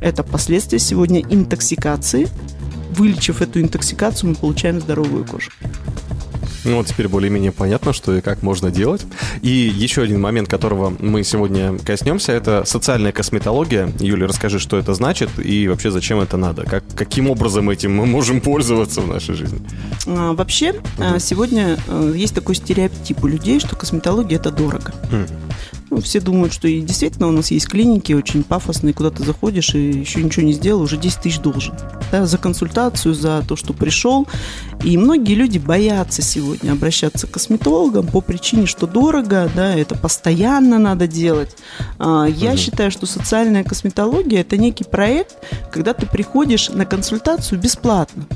это 0.00 0.22
последствия 0.22 0.78
сегодня 0.78 1.20
интоксикации. 1.20 2.28
Вылечив 2.90 3.40
эту 3.42 3.60
интоксикацию, 3.60 4.30
мы 4.30 4.36
получаем 4.36 4.80
здоровую 4.80 5.24
кожу. 5.24 5.50
Ну, 6.64 6.76
вот 6.76 6.86
теперь 6.86 7.08
более-менее 7.08 7.52
понятно, 7.52 7.92
что 7.92 8.16
и 8.16 8.20
как 8.20 8.42
можно 8.42 8.70
делать. 8.70 9.04
И 9.42 9.48
еще 9.48 10.02
один 10.02 10.20
момент, 10.20 10.48
которого 10.48 10.94
мы 10.98 11.24
сегодня 11.24 11.78
коснемся, 11.78 12.32
это 12.32 12.64
социальная 12.64 13.12
косметология. 13.12 13.92
Юля, 14.00 14.26
расскажи, 14.26 14.58
что 14.58 14.78
это 14.78 14.94
значит 14.94 15.30
и 15.38 15.68
вообще 15.68 15.90
зачем 15.90 16.20
это 16.20 16.36
надо? 16.36 16.64
Как, 16.64 16.84
каким 16.94 17.30
образом 17.30 17.70
этим 17.70 17.94
мы 17.94 18.06
можем 18.06 18.40
пользоваться 18.40 19.00
в 19.00 19.08
нашей 19.08 19.34
жизни? 19.34 19.60
А, 20.06 20.32
вообще, 20.32 20.80
а, 20.98 21.18
сегодня 21.18 21.78
а, 21.88 22.12
есть 22.12 22.34
такой 22.34 22.54
стереотип 22.54 23.22
у 23.24 23.26
людей, 23.26 23.60
что 23.60 23.76
косметология 23.76 24.38
это 24.38 24.50
дорого. 24.50 24.92
Хм. 25.10 25.26
Ну, 25.94 26.00
все 26.00 26.18
думают, 26.18 26.52
что 26.52 26.66
и 26.66 26.80
действительно 26.80 27.28
у 27.28 27.30
нас 27.30 27.52
есть 27.52 27.68
клиники 27.68 28.12
очень 28.14 28.42
пафосные, 28.42 28.92
куда 28.92 29.10
ты 29.10 29.22
заходишь 29.22 29.76
и 29.76 29.92
еще 29.92 30.24
ничего 30.24 30.44
не 30.44 30.52
сделал, 30.52 30.82
уже 30.82 30.96
10 30.96 31.20
тысяч 31.20 31.38
должен. 31.38 31.76
Да, 32.10 32.26
за 32.26 32.36
консультацию, 32.36 33.14
за 33.14 33.44
то, 33.46 33.54
что 33.54 33.72
пришел. 33.72 34.26
И 34.82 34.98
многие 34.98 35.34
люди 35.34 35.58
боятся 35.58 36.20
сегодня 36.20 36.72
обращаться 36.72 37.28
к 37.28 37.30
косметологам 37.30 38.08
по 38.08 38.20
причине, 38.20 38.66
что 38.66 38.88
дорого, 38.88 39.48
да, 39.54 39.72
это 39.72 39.94
постоянно 39.96 40.80
надо 40.80 41.06
делать. 41.06 41.56
А, 42.00 42.24
Я 42.26 42.56
считаю, 42.56 42.90
что 42.90 43.06
социальная 43.06 43.62
косметология 43.62 44.40
это 44.40 44.56
некий 44.56 44.82
проект, 44.82 45.36
когда 45.70 45.94
ты 45.94 46.06
приходишь 46.06 46.70
на 46.70 46.86
консультацию 46.86 47.60
бесплатно 47.60 48.26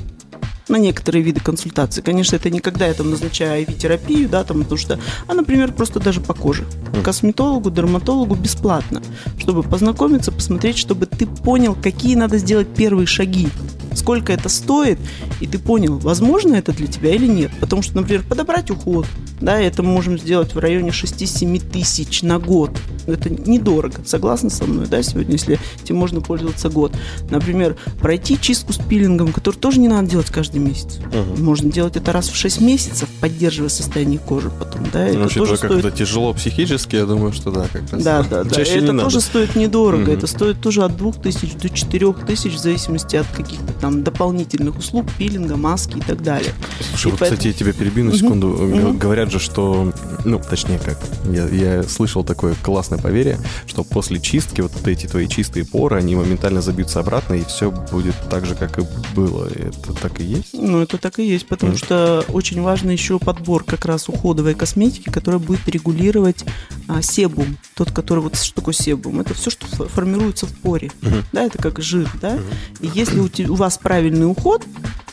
на 0.69 0.77
некоторые 0.77 1.23
виды 1.23 1.39
консультаций. 1.39 2.03
Конечно, 2.03 2.35
это 2.35 2.49
не 2.49 2.59
когда 2.59 2.87
я 2.87 2.93
там 2.93 3.09
назначаю 3.09 3.65
IV-терапию, 3.65 4.29
да, 4.29 4.43
там, 4.43 4.61
потому 4.61 4.77
что, 4.77 4.99
а, 5.27 5.33
например, 5.33 5.71
просто 5.71 5.99
даже 5.99 6.21
по 6.21 6.33
коже. 6.33 6.65
Косметологу, 7.03 7.71
дерматологу 7.71 8.35
бесплатно, 8.35 9.01
чтобы 9.37 9.63
познакомиться, 9.63 10.31
посмотреть, 10.31 10.77
чтобы 10.77 11.05
ты 11.05 11.25
понял, 11.25 11.75
какие 11.75 12.15
надо 12.15 12.37
сделать 12.37 12.67
первые 12.75 13.07
шаги, 13.07 13.49
сколько 13.95 14.31
это 14.33 14.49
стоит, 14.49 14.99
и 15.39 15.47
ты 15.47 15.59
понял, 15.59 15.97
возможно 15.97 16.55
это 16.55 16.71
для 16.71 16.87
тебя 16.87 17.13
или 17.13 17.27
нет. 17.27 17.51
Потому 17.59 17.81
что, 17.81 17.95
например, 17.97 18.23
подобрать 18.27 18.71
уход, 18.71 19.05
да, 19.41 19.59
это 19.59 19.83
мы 19.83 19.91
можем 19.91 20.17
сделать 20.17 20.53
в 20.53 20.59
районе 20.59 20.89
6-7 20.89 21.71
тысяч 21.71 22.21
на 22.23 22.39
год. 22.39 22.71
Это 23.07 23.29
недорого, 23.29 24.01
согласны 24.05 24.49
со 24.49 24.65
мной, 24.65 24.87
да, 24.87 25.01
сегодня, 25.01 25.33
если 25.33 25.59
этим 25.83 25.95
можно 25.95 26.21
пользоваться 26.21 26.69
год. 26.69 26.93
Например, 27.29 27.75
пройти 27.99 28.39
чистку 28.39 28.73
с 28.73 28.77
пилингом, 28.77 29.31
который 29.31 29.55
тоже 29.55 29.79
не 29.79 29.87
надо 29.87 30.09
делать 30.09 30.29
каждый 30.29 30.58
месяц. 30.59 30.99
Можно 31.37 31.71
делать 31.71 31.95
это 31.95 32.11
раз 32.11 32.29
в 32.29 32.35
6 32.35 32.61
месяцев, 32.61 33.07
поддерживая 33.19 33.69
состояние 33.69 34.19
кожи 34.19 34.49
потом, 34.49 34.83
да, 34.93 35.05
это 35.07 35.17
Ну, 35.17 35.23
тоже 35.23 35.41
учитывая, 35.41 35.57
как 35.57 35.71
стоит 35.71 35.85
это 35.85 35.97
тяжело 35.97 36.33
психически, 36.33 36.95
я 36.95 37.05
думаю, 37.05 37.33
что 37.33 37.51
да, 37.51 37.67
как 37.71 37.91
раз. 37.91 38.03
да, 38.03 38.23
да, 38.29 38.43
да. 38.43 38.49
Чаще 38.49 38.77
это 38.79 38.87
тоже 38.87 39.03
надо. 39.17 39.19
стоит 39.21 39.55
недорого. 39.55 40.03
Мгм. 40.03 40.11
Это 40.11 40.27
стоит 40.27 40.61
тоже 40.61 40.83
от 40.83 40.95
2000 40.97 41.57
до 41.57 41.69
4000 41.69 42.55
в 42.55 42.59
зависимости 42.59 43.15
от 43.15 43.27
каких-то 43.27 43.73
там 43.73 44.03
дополнительных 44.03 44.77
услуг, 44.77 45.05
пилинга, 45.17 45.55
маски 45.57 45.97
и 45.97 46.01
так 46.01 46.21
далее. 46.23 46.53
Слушай, 46.89 47.07
И 47.07 47.11
вот, 47.11 47.19
поэтому- 47.19 47.37
кстати, 47.39 47.47
я 47.47 47.53
тебя 47.53 47.73
перебью 47.73 48.05
на 48.05 48.17
секунду. 48.17 48.49
Г- 48.57 48.93
Говорят 48.93 49.31
же, 49.31 49.39
что, 49.39 49.91
ну, 50.25 50.39
точнее 50.49 50.79
как, 50.79 50.97
я, 51.31 51.47
я 51.47 51.83
слышал 51.83 52.23
такое 52.23 52.55
классное 52.61 52.99
поверье, 52.99 53.39
что 53.65 53.83
после 53.83 54.19
чистки 54.19 54.61
вот 54.61 54.71
эти 54.85 55.05
твои 55.07 55.27
чистые 55.27 55.65
поры, 55.65 55.97
они 55.97 56.15
моментально 56.15 56.61
забьются 56.61 56.99
обратно, 56.99 57.35
и 57.35 57.43
все 57.45 57.71
будет 57.71 58.15
так 58.29 58.45
же, 58.45 58.55
как 58.55 58.77
и 58.79 58.83
было. 59.15 59.47
Это 59.47 59.93
так 59.93 60.19
и 60.19 60.23
есть? 60.23 60.48
Ну, 60.53 60.81
это 60.81 60.97
так 60.97 61.19
и 61.19 61.27
есть, 61.27 61.47
потому 61.47 61.77
что 61.77 62.25
очень 62.29 62.61
важно 62.61 62.91
еще 62.91 63.19
подбор 63.19 63.63
как 63.63 63.85
раз 63.85 64.09
уходовой 64.09 64.55
косметики, 64.55 65.09
которая 65.09 65.39
будет 65.39 65.67
регулировать 65.67 66.43
а, 66.87 67.01
себум. 67.01 67.57
Тот, 67.75 67.91
который 67.91 68.19
вот 68.19 68.35
что 68.37 68.55
такое 68.55 68.73
себум? 68.73 69.19
Это 69.19 69.33
все, 69.33 69.49
что 69.49 69.67
фо- 69.67 69.87
формируется 69.87 70.45
в 70.47 70.55
поре. 70.57 70.91
Да, 71.31 71.43
это 71.43 71.57
как 71.57 71.81
жир, 71.81 72.09
да? 72.21 72.39
И 72.79 72.89
если 72.93 73.19
у, 73.19 73.29
у 73.51 73.55
вас 73.55 73.77
правильный 73.77 74.29
уход, 74.29 74.65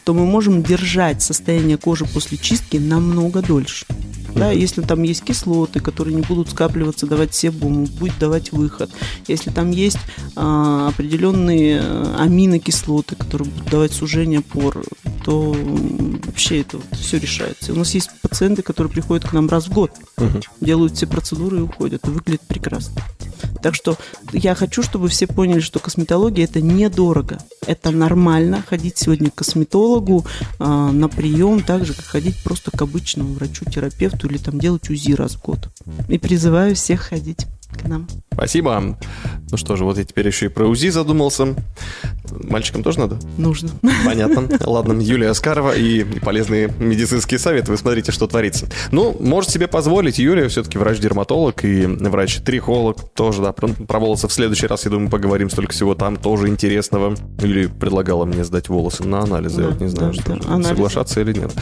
то 0.04 0.14
мы 0.14 0.24
можем 0.24 0.62
держать 0.62 1.22
состояние 1.22 1.76
кожи 1.76 2.04
после 2.04 2.38
чистки 2.38 2.76
намного 2.76 3.42
дольше. 3.42 3.86
Да, 4.36 4.50
если 4.50 4.82
там 4.82 5.02
есть 5.02 5.24
кислоты, 5.24 5.80
которые 5.80 6.14
не 6.14 6.20
будут 6.20 6.50
скапливаться, 6.50 7.06
давать 7.06 7.34
себум, 7.34 7.86
будет 7.86 8.18
давать 8.18 8.52
выход. 8.52 8.90
Если 9.26 9.50
там 9.50 9.70
есть 9.70 9.98
а, 10.36 10.88
определенные 10.88 11.80
а, 11.80 12.18
аминокислоты, 12.20 13.16
которые 13.16 13.48
будут 13.50 13.70
давать 13.70 13.92
сужение 13.92 14.42
пор, 14.42 14.84
то 15.26 15.56
вообще 16.24 16.60
это 16.60 16.78
все 16.92 17.18
решается. 17.18 17.72
У 17.72 17.76
нас 17.76 17.92
есть 17.94 18.10
пациенты, 18.22 18.62
которые 18.62 18.92
приходят 18.92 19.28
к 19.28 19.32
нам 19.32 19.48
раз 19.48 19.66
в 19.66 19.72
год, 19.72 19.90
делают 20.60 20.94
все 20.94 21.08
процедуры 21.08 21.58
и 21.58 21.62
уходят, 21.62 22.06
и 22.06 22.10
выглядят 22.10 22.42
прекрасно. 22.42 23.02
Так 23.60 23.74
что 23.74 23.98
я 24.32 24.54
хочу, 24.54 24.84
чтобы 24.84 25.08
все 25.08 25.26
поняли, 25.26 25.58
что 25.58 25.80
косметология 25.80 26.44
это 26.44 26.60
недорого. 26.60 27.38
Это 27.66 27.90
нормально 27.90 28.62
ходить 28.64 28.98
сегодня 28.98 29.32
к 29.32 29.34
косметологу 29.34 30.24
а, 30.60 30.92
на 30.92 31.08
прием, 31.08 31.60
так 31.60 31.84
же, 31.84 31.92
как 31.92 32.04
ходить 32.04 32.36
просто 32.44 32.70
к 32.70 32.80
обычному 32.80 33.34
врачу-терапевту 33.34 34.28
или 34.28 34.38
там 34.38 34.60
делать 34.60 34.88
УЗИ 34.88 35.14
раз 35.14 35.34
в 35.34 35.42
год. 35.42 35.58
И 36.08 36.18
призываю 36.18 36.76
всех 36.76 37.00
ходить 37.00 37.46
к 37.72 37.88
нам. 37.88 38.06
Спасибо. 38.32 38.96
Ну 39.50 39.56
что 39.56 39.74
же, 39.74 39.84
вот 39.84 39.98
я 39.98 40.04
теперь 40.04 40.28
еще 40.28 40.46
и 40.46 40.50
про 40.50 40.68
УЗИ 40.68 40.90
задумался. 40.90 41.56
Мальчикам 42.48 42.82
тоже 42.82 43.00
надо? 43.00 43.18
Нужно. 43.36 43.70
Понятно. 44.04 44.48
Ладно, 44.64 45.00
Юлия 45.00 45.30
Аскарова 45.30 45.74
и 45.76 46.04
полезные 46.20 46.70
медицинские 46.78 47.38
советы. 47.38 47.70
Вы 47.70 47.76
смотрите, 47.76 48.12
что 48.12 48.26
творится. 48.26 48.66
Ну, 48.90 49.16
может 49.20 49.50
себе 49.50 49.66
позволить. 49.66 50.18
Юлия 50.18 50.48
все-таки 50.48 50.78
врач-дерматолог 50.78 51.64
и 51.64 51.86
врач-трихолог. 51.86 53.10
Тоже, 53.14 53.42
да, 53.42 53.52
про, 53.52 53.98
волосы 53.98 54.28
в 54.28 54.32
следующий 54.32 54.66
раз, 54.66 54.84
я 54.84 54.90
думаю, 54.90 55.10
поговорим. 55.10 55.50
Столько 55.50 55.72
всего 55.72 55.94
там 55.94 56.16
тоже 56.16 56.48
интересного. 56.48 57.14
Юлия 57.40 57.68
предлагала 57.68 58.24
мне 58.24 58.44
сдать 58.44 58.68
волосы 58.68 59.04
на 59.04 59.20
анализы. 59.20 59.62
Я 59.62 59.68
Да, 59.68 59.72
вот 59.72 59.80
не 59.80 59.88
знаю, 59.88 60.12
да, 60.14 60.20
что 60.20 60.36
да. 60.36 60.62
Соглашаться 60.62 61.20
или 61.20 61.32
нет. 61.32 61.52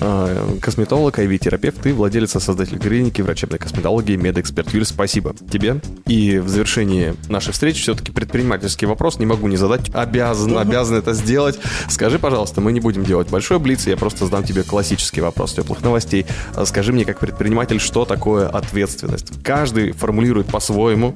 А, 0.00 0.58
Косметолог, 0.60 1.18
IV-терапевт 1.18 1.86
и 1.86 1.92
владелец 1.92 2.36
и 2.36 2.40
создатель 2.40 2.78
клиники 2.78 3.22
врачебной 3.22 3.58
косметологии, 3.58 4.16
медэксперт. 4.16 4.72
Юля, 4.72 4.84
спасибо 4.84 5.34
тебе. 5.50 5.80
И 6.06 6.38
в 6.38 6.48
завершении 6.48 7.14
нашей 7.28 7.52
встречи 7.52 7.82
все-таки 7.82 8.12
предпринимательский 8.12 8.86
вопрос 8.86 9.18
не 9.18 9.26
могу 9.26 9.48
не 9.48 9.56
задать. 9.56 9.90
Обязан, 10.14 10.56
обязан 10.56 10.96
это 10.96 11.12
сделать. 11.12 11.58
Скажи, 11.88 12.20
пожалуйста, 12.20 12.60
мы 12.60 12.72
не 12.72 12.78
будем 12.78 13.04
делать 13.04 13.28
большой 13.30 13.58
блиц, 13.58 13.86
я 13.88 13.96
просто 13.96 14.26
задам 14.26 14.44
тебе 14.44 14.62
классический 14.62 15.20
вопрос 15.20 15.54
теплых 15.54 15.82
новостей. 15.82 16.24
А 16.54 16.64
Скажи 16.66 16.92
мне, 16.92 17.04
как 17.04 17.18
предприниматель, 17.18 17.80
что 17.80 18.04
такое 18.04 18.48
ответственность? 18.48 19.42
Каждый 19.42 19.92
формулирует 19.92 20.46
по-своему. 20.46 21.14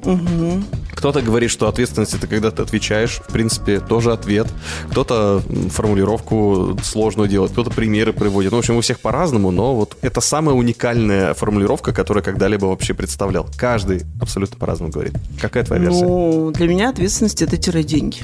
Кто-то 0.93 1.21
говорит, 1.21 1.49
что 1.49 1.69
ответственность 1.69 2.13
это 2.13 2.27
когда 2.27 2.51
ты 2.51 2.61
отвечаешь, 2.61 3.21
в 3.25 3.31
принципе, 3.31 3.79
тоже 3.79 4.11
ответ. 4.11 4.47
Кто-то 4.91 5.41
формулировку 5.69 6.77
сложную 6.83 7.29
делает, 7.29 7.51
кто-то 7.51 7.69
примеры 7.69 8.11
приводит. 8.11 8.51
Ну, 8.51 8.57
в 8.57 8.59
общем, 8.59 8.75
у 8.75 8.81
всех 8.81 8.99
по-разному, 8.99 9.51
но 9.51 9.75
вот 9.75 9.95
это 10.01 10.19
самая 10.19 10.55
уникальная 10.55 11.33
формулировка, 11.33 11.93
которую 11.93 12.23
когда-либо 12.23 12.65
вообще 12.65 12.93
представлял. 12.93 13.47
Каждый 13.55 14.01
абсолютно 14.21 14.57
по-разному 14.57 14.91
говорит. 14.91 15.13
Какая 15.39 15.63
твоя 15.63 15.83
версия? 15.83 16.03
Ну, 16.05 16.51
для 16.51 16.67
меня 16.67 16.89
ответственность 16.89 17.41
это 17.41 17.55
тире 17.57 17.83
деньги. 17.83 18.19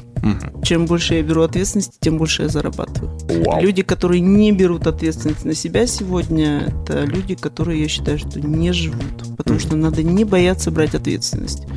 Чем 0.65 0.88
больше 0.88 1.13
я 1.13 1.21
беру 1.21 1.43
ответственности, 1.43 1.95
тем 1.99 2.17
больше 2.17 2.41
я 2.41 2.49
зарабатываю. 2.49 3.15
Вау. 3.45 3.62
Люди, 3.62 3.84
которые 3.84 4.19
не 4.19 4.51
берут 4.51 4.88
ответственность 4.88 5.45
на 5.45 5.54
себя 5.54 5.86
сегодня, 5.86 6.73
это 6.82 7.04
люди, 7.04 7.36
которые, 7.36 7.84
я 7.84 7.88
считаю, 7.88 8.17
что 8.17 8.41
не 8.41 8.71
живут. 8.73 9.38
Потому 9.38 9.60
что 9.60 9.75
надо 9.75 10.01
не 10.01 10.23
бояться 10.23 10.71
брать 10.71 10.95
ответственность. 10.95 11.67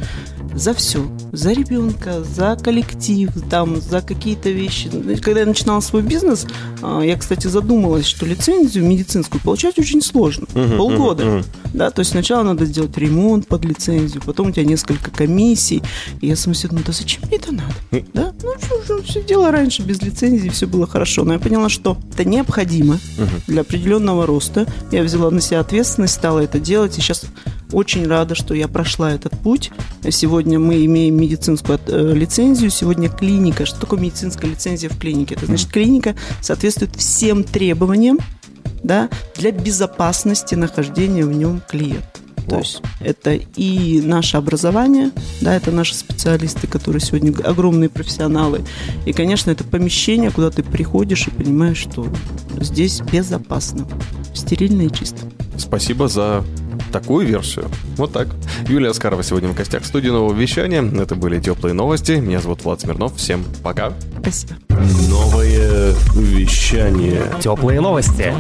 За 0.59 0.75
все. 0.75 1.07
За 1.33 1.53
ребенка, 1.53 2.25
за 2.25 2.57
коллектив, 2.61 3.31
там, 3.49 3.81
за 3.81 4.03
какие-то 4.03 4.51
вещи. 4.51 4.89
Знаете, 4.89 5.23
Когда 5.23 5.41
я 5.41 5.47
начинала 5.47 5.79
свой 5.79 6.03
бизнес, 6.03 6.47
а, 6.83 7.01
я, 7.01 7.17
кстати, 7.17 7.47
задумалась, 7.47 8.07
что 8.07 8.27
лицензию 8.27 8.85
медицинскую 8.85 9.41
получать 9.41 9.79
очень 9.79 10.03
сложно. 10.03 10.47
Полгода. 10.77 11.45
Да, 11.73 11.91
то 11.91 12.01
есть 12.01 12.11
сначала 12.11 12.43
надо 12.43 12.65
сделать 12.65 12.97
ремонт 12.99 13.47
под 13.47 13.65
лицензию, 13.65 14.21
потом 14.25 14.49
у 14.49 14.51
тебя 14.51 14.65
несколько 14.65 15.13
комиссий. 15.13 15.81
И 16.21 16.27
я 16.27 16.35
сама 16.35 16.55
себе 16.55 16.71
думаю, 16.71 16.87
да 16.87 16.93
зачем 16.93 17.23
мне 17.29 17.37
это 17.37 17.53
надо? 17.53 18.05
Да? 18.13 18.33
Ну, 18.43 18.53
что 18.61 18.97
же, 18.97 19.03
все 19.05 19.23
дело 19.23 19.53
раньше 19.53 19.83
без 19.83 20.03
лицензии, 20.03 20.49
все 20.49 20.67
было 20.67 20.89
хорошо. 20.89 21.23
Но 21.23 21.35
я 21.35 21.39
поняла, 21.39 21.69
что 21.69 21.99
это 22.15 22.25
необходимо 22.25 22.99
для 23.47 23.61
определенного 23.61 24.27
роста. 24.27 24.67
Я 24.91 25.05
взяла 25.05 25.31
на 25.31 25.41
себя 25.41 25.61
ответственность, 25.61 26.15
стала 26.15 26.41
это 26.41 26.59
делать, 26.59 26.99
и 26.99 27.01
сейчас 27.01 27.27
очень 27.73 28.07
рада, 28.07 28.35
что 28.35 28.55
я 28.55 28.69
прошла 28.69 29.13
этот 29.13 29.39
путь. 29.39 29.71
Сегодня 30.11 30.59
мы 30.59 30.85
имеем 30.85 31.17
медицинскую 31.17 31.79
э, 31.87 32.13
лицензию, 32.15 32.71
сегодня 32.71 33.09
клиника. 33.09 33.67
Что 33.67 33.81
такое 33.81 34.01
медицинская 34.01 34.51
лицензия 34.51 34.89
в 34.89 34.99
клинике? 34.99 35.35
Это 35.35 35.47
значит, 35.47 35.71
клиника 35.71 36.15
соответствует 36.41 36.97
всем 36.97 37.45
требованиям 37.45 38.19
да, 38.83 39.09
для 39.37 39.53
безопасности 39.53 40.55
нахождения 40.55 41.25
в 41.25 41.33
нем 41.33 41.61
клиента. 41.69 42.07
То 42.49 42.59
есть 42.59 42.83
это 43.01 43.35
и 43.35 44.01
наше 44.01 44.39
образование, 44.39 45.11
да, 45.43 45.55
это 45.55 45.71
наши 45.71 45.95
специалисты, 45.95 46.67
которые 46.67 47.03
сегодня 47.03 47.31
огромные 47.45 47.91
профессионалы. 47.91 48.65
И, 49.05 49.13
конечно, 49.13 49.51
это 49.51 49.65
помещение, 49.65 50.31
куда 50.31 50.51
ты 50.51 50.63
приходишь 50.63 51.27
и 51.27 51.31
понимаешь, 51.31 51.77
что 51.77 52.09
здесь 52.59 53.01
безопасно, 53.01 53.87
стерильно 54.35 54.83
и 54.83 54.91
чисто. 54.91 55.19
Спасибо 55.59 56.09
за 56.09 56.43
такую 56.91 57.27
версию. 57.27 57.67
Вот 57.97 58.13
так. 58.13 58.29
Юлия 58.69 58.91
Аскарова 58.91 59.23
сегодня 59.23 59.49
в 59.49 59.55
гостях 59.55 59.83
в 59.83 59.87
студии 59.87 60.09
нового 60.09 60.35
вещания. 60.35 60.83
Это 60.83 61.15
были 61.15 61.41
теплые 61.41 61.75
новости. 61.75 62.13
Меня 62.13 62.41
зовут 62.41 62.65
Влад 62.65 62.81
Смирнов. 62.81 63.17
Всем 63.17 63.45
пока. 63.63 63.93
Спасибо. 64.21 64.55
Новое 65.09 65.95
вещание. 66.15 67.23
Теплые 67.41 67.81
новости. 67.81 68.33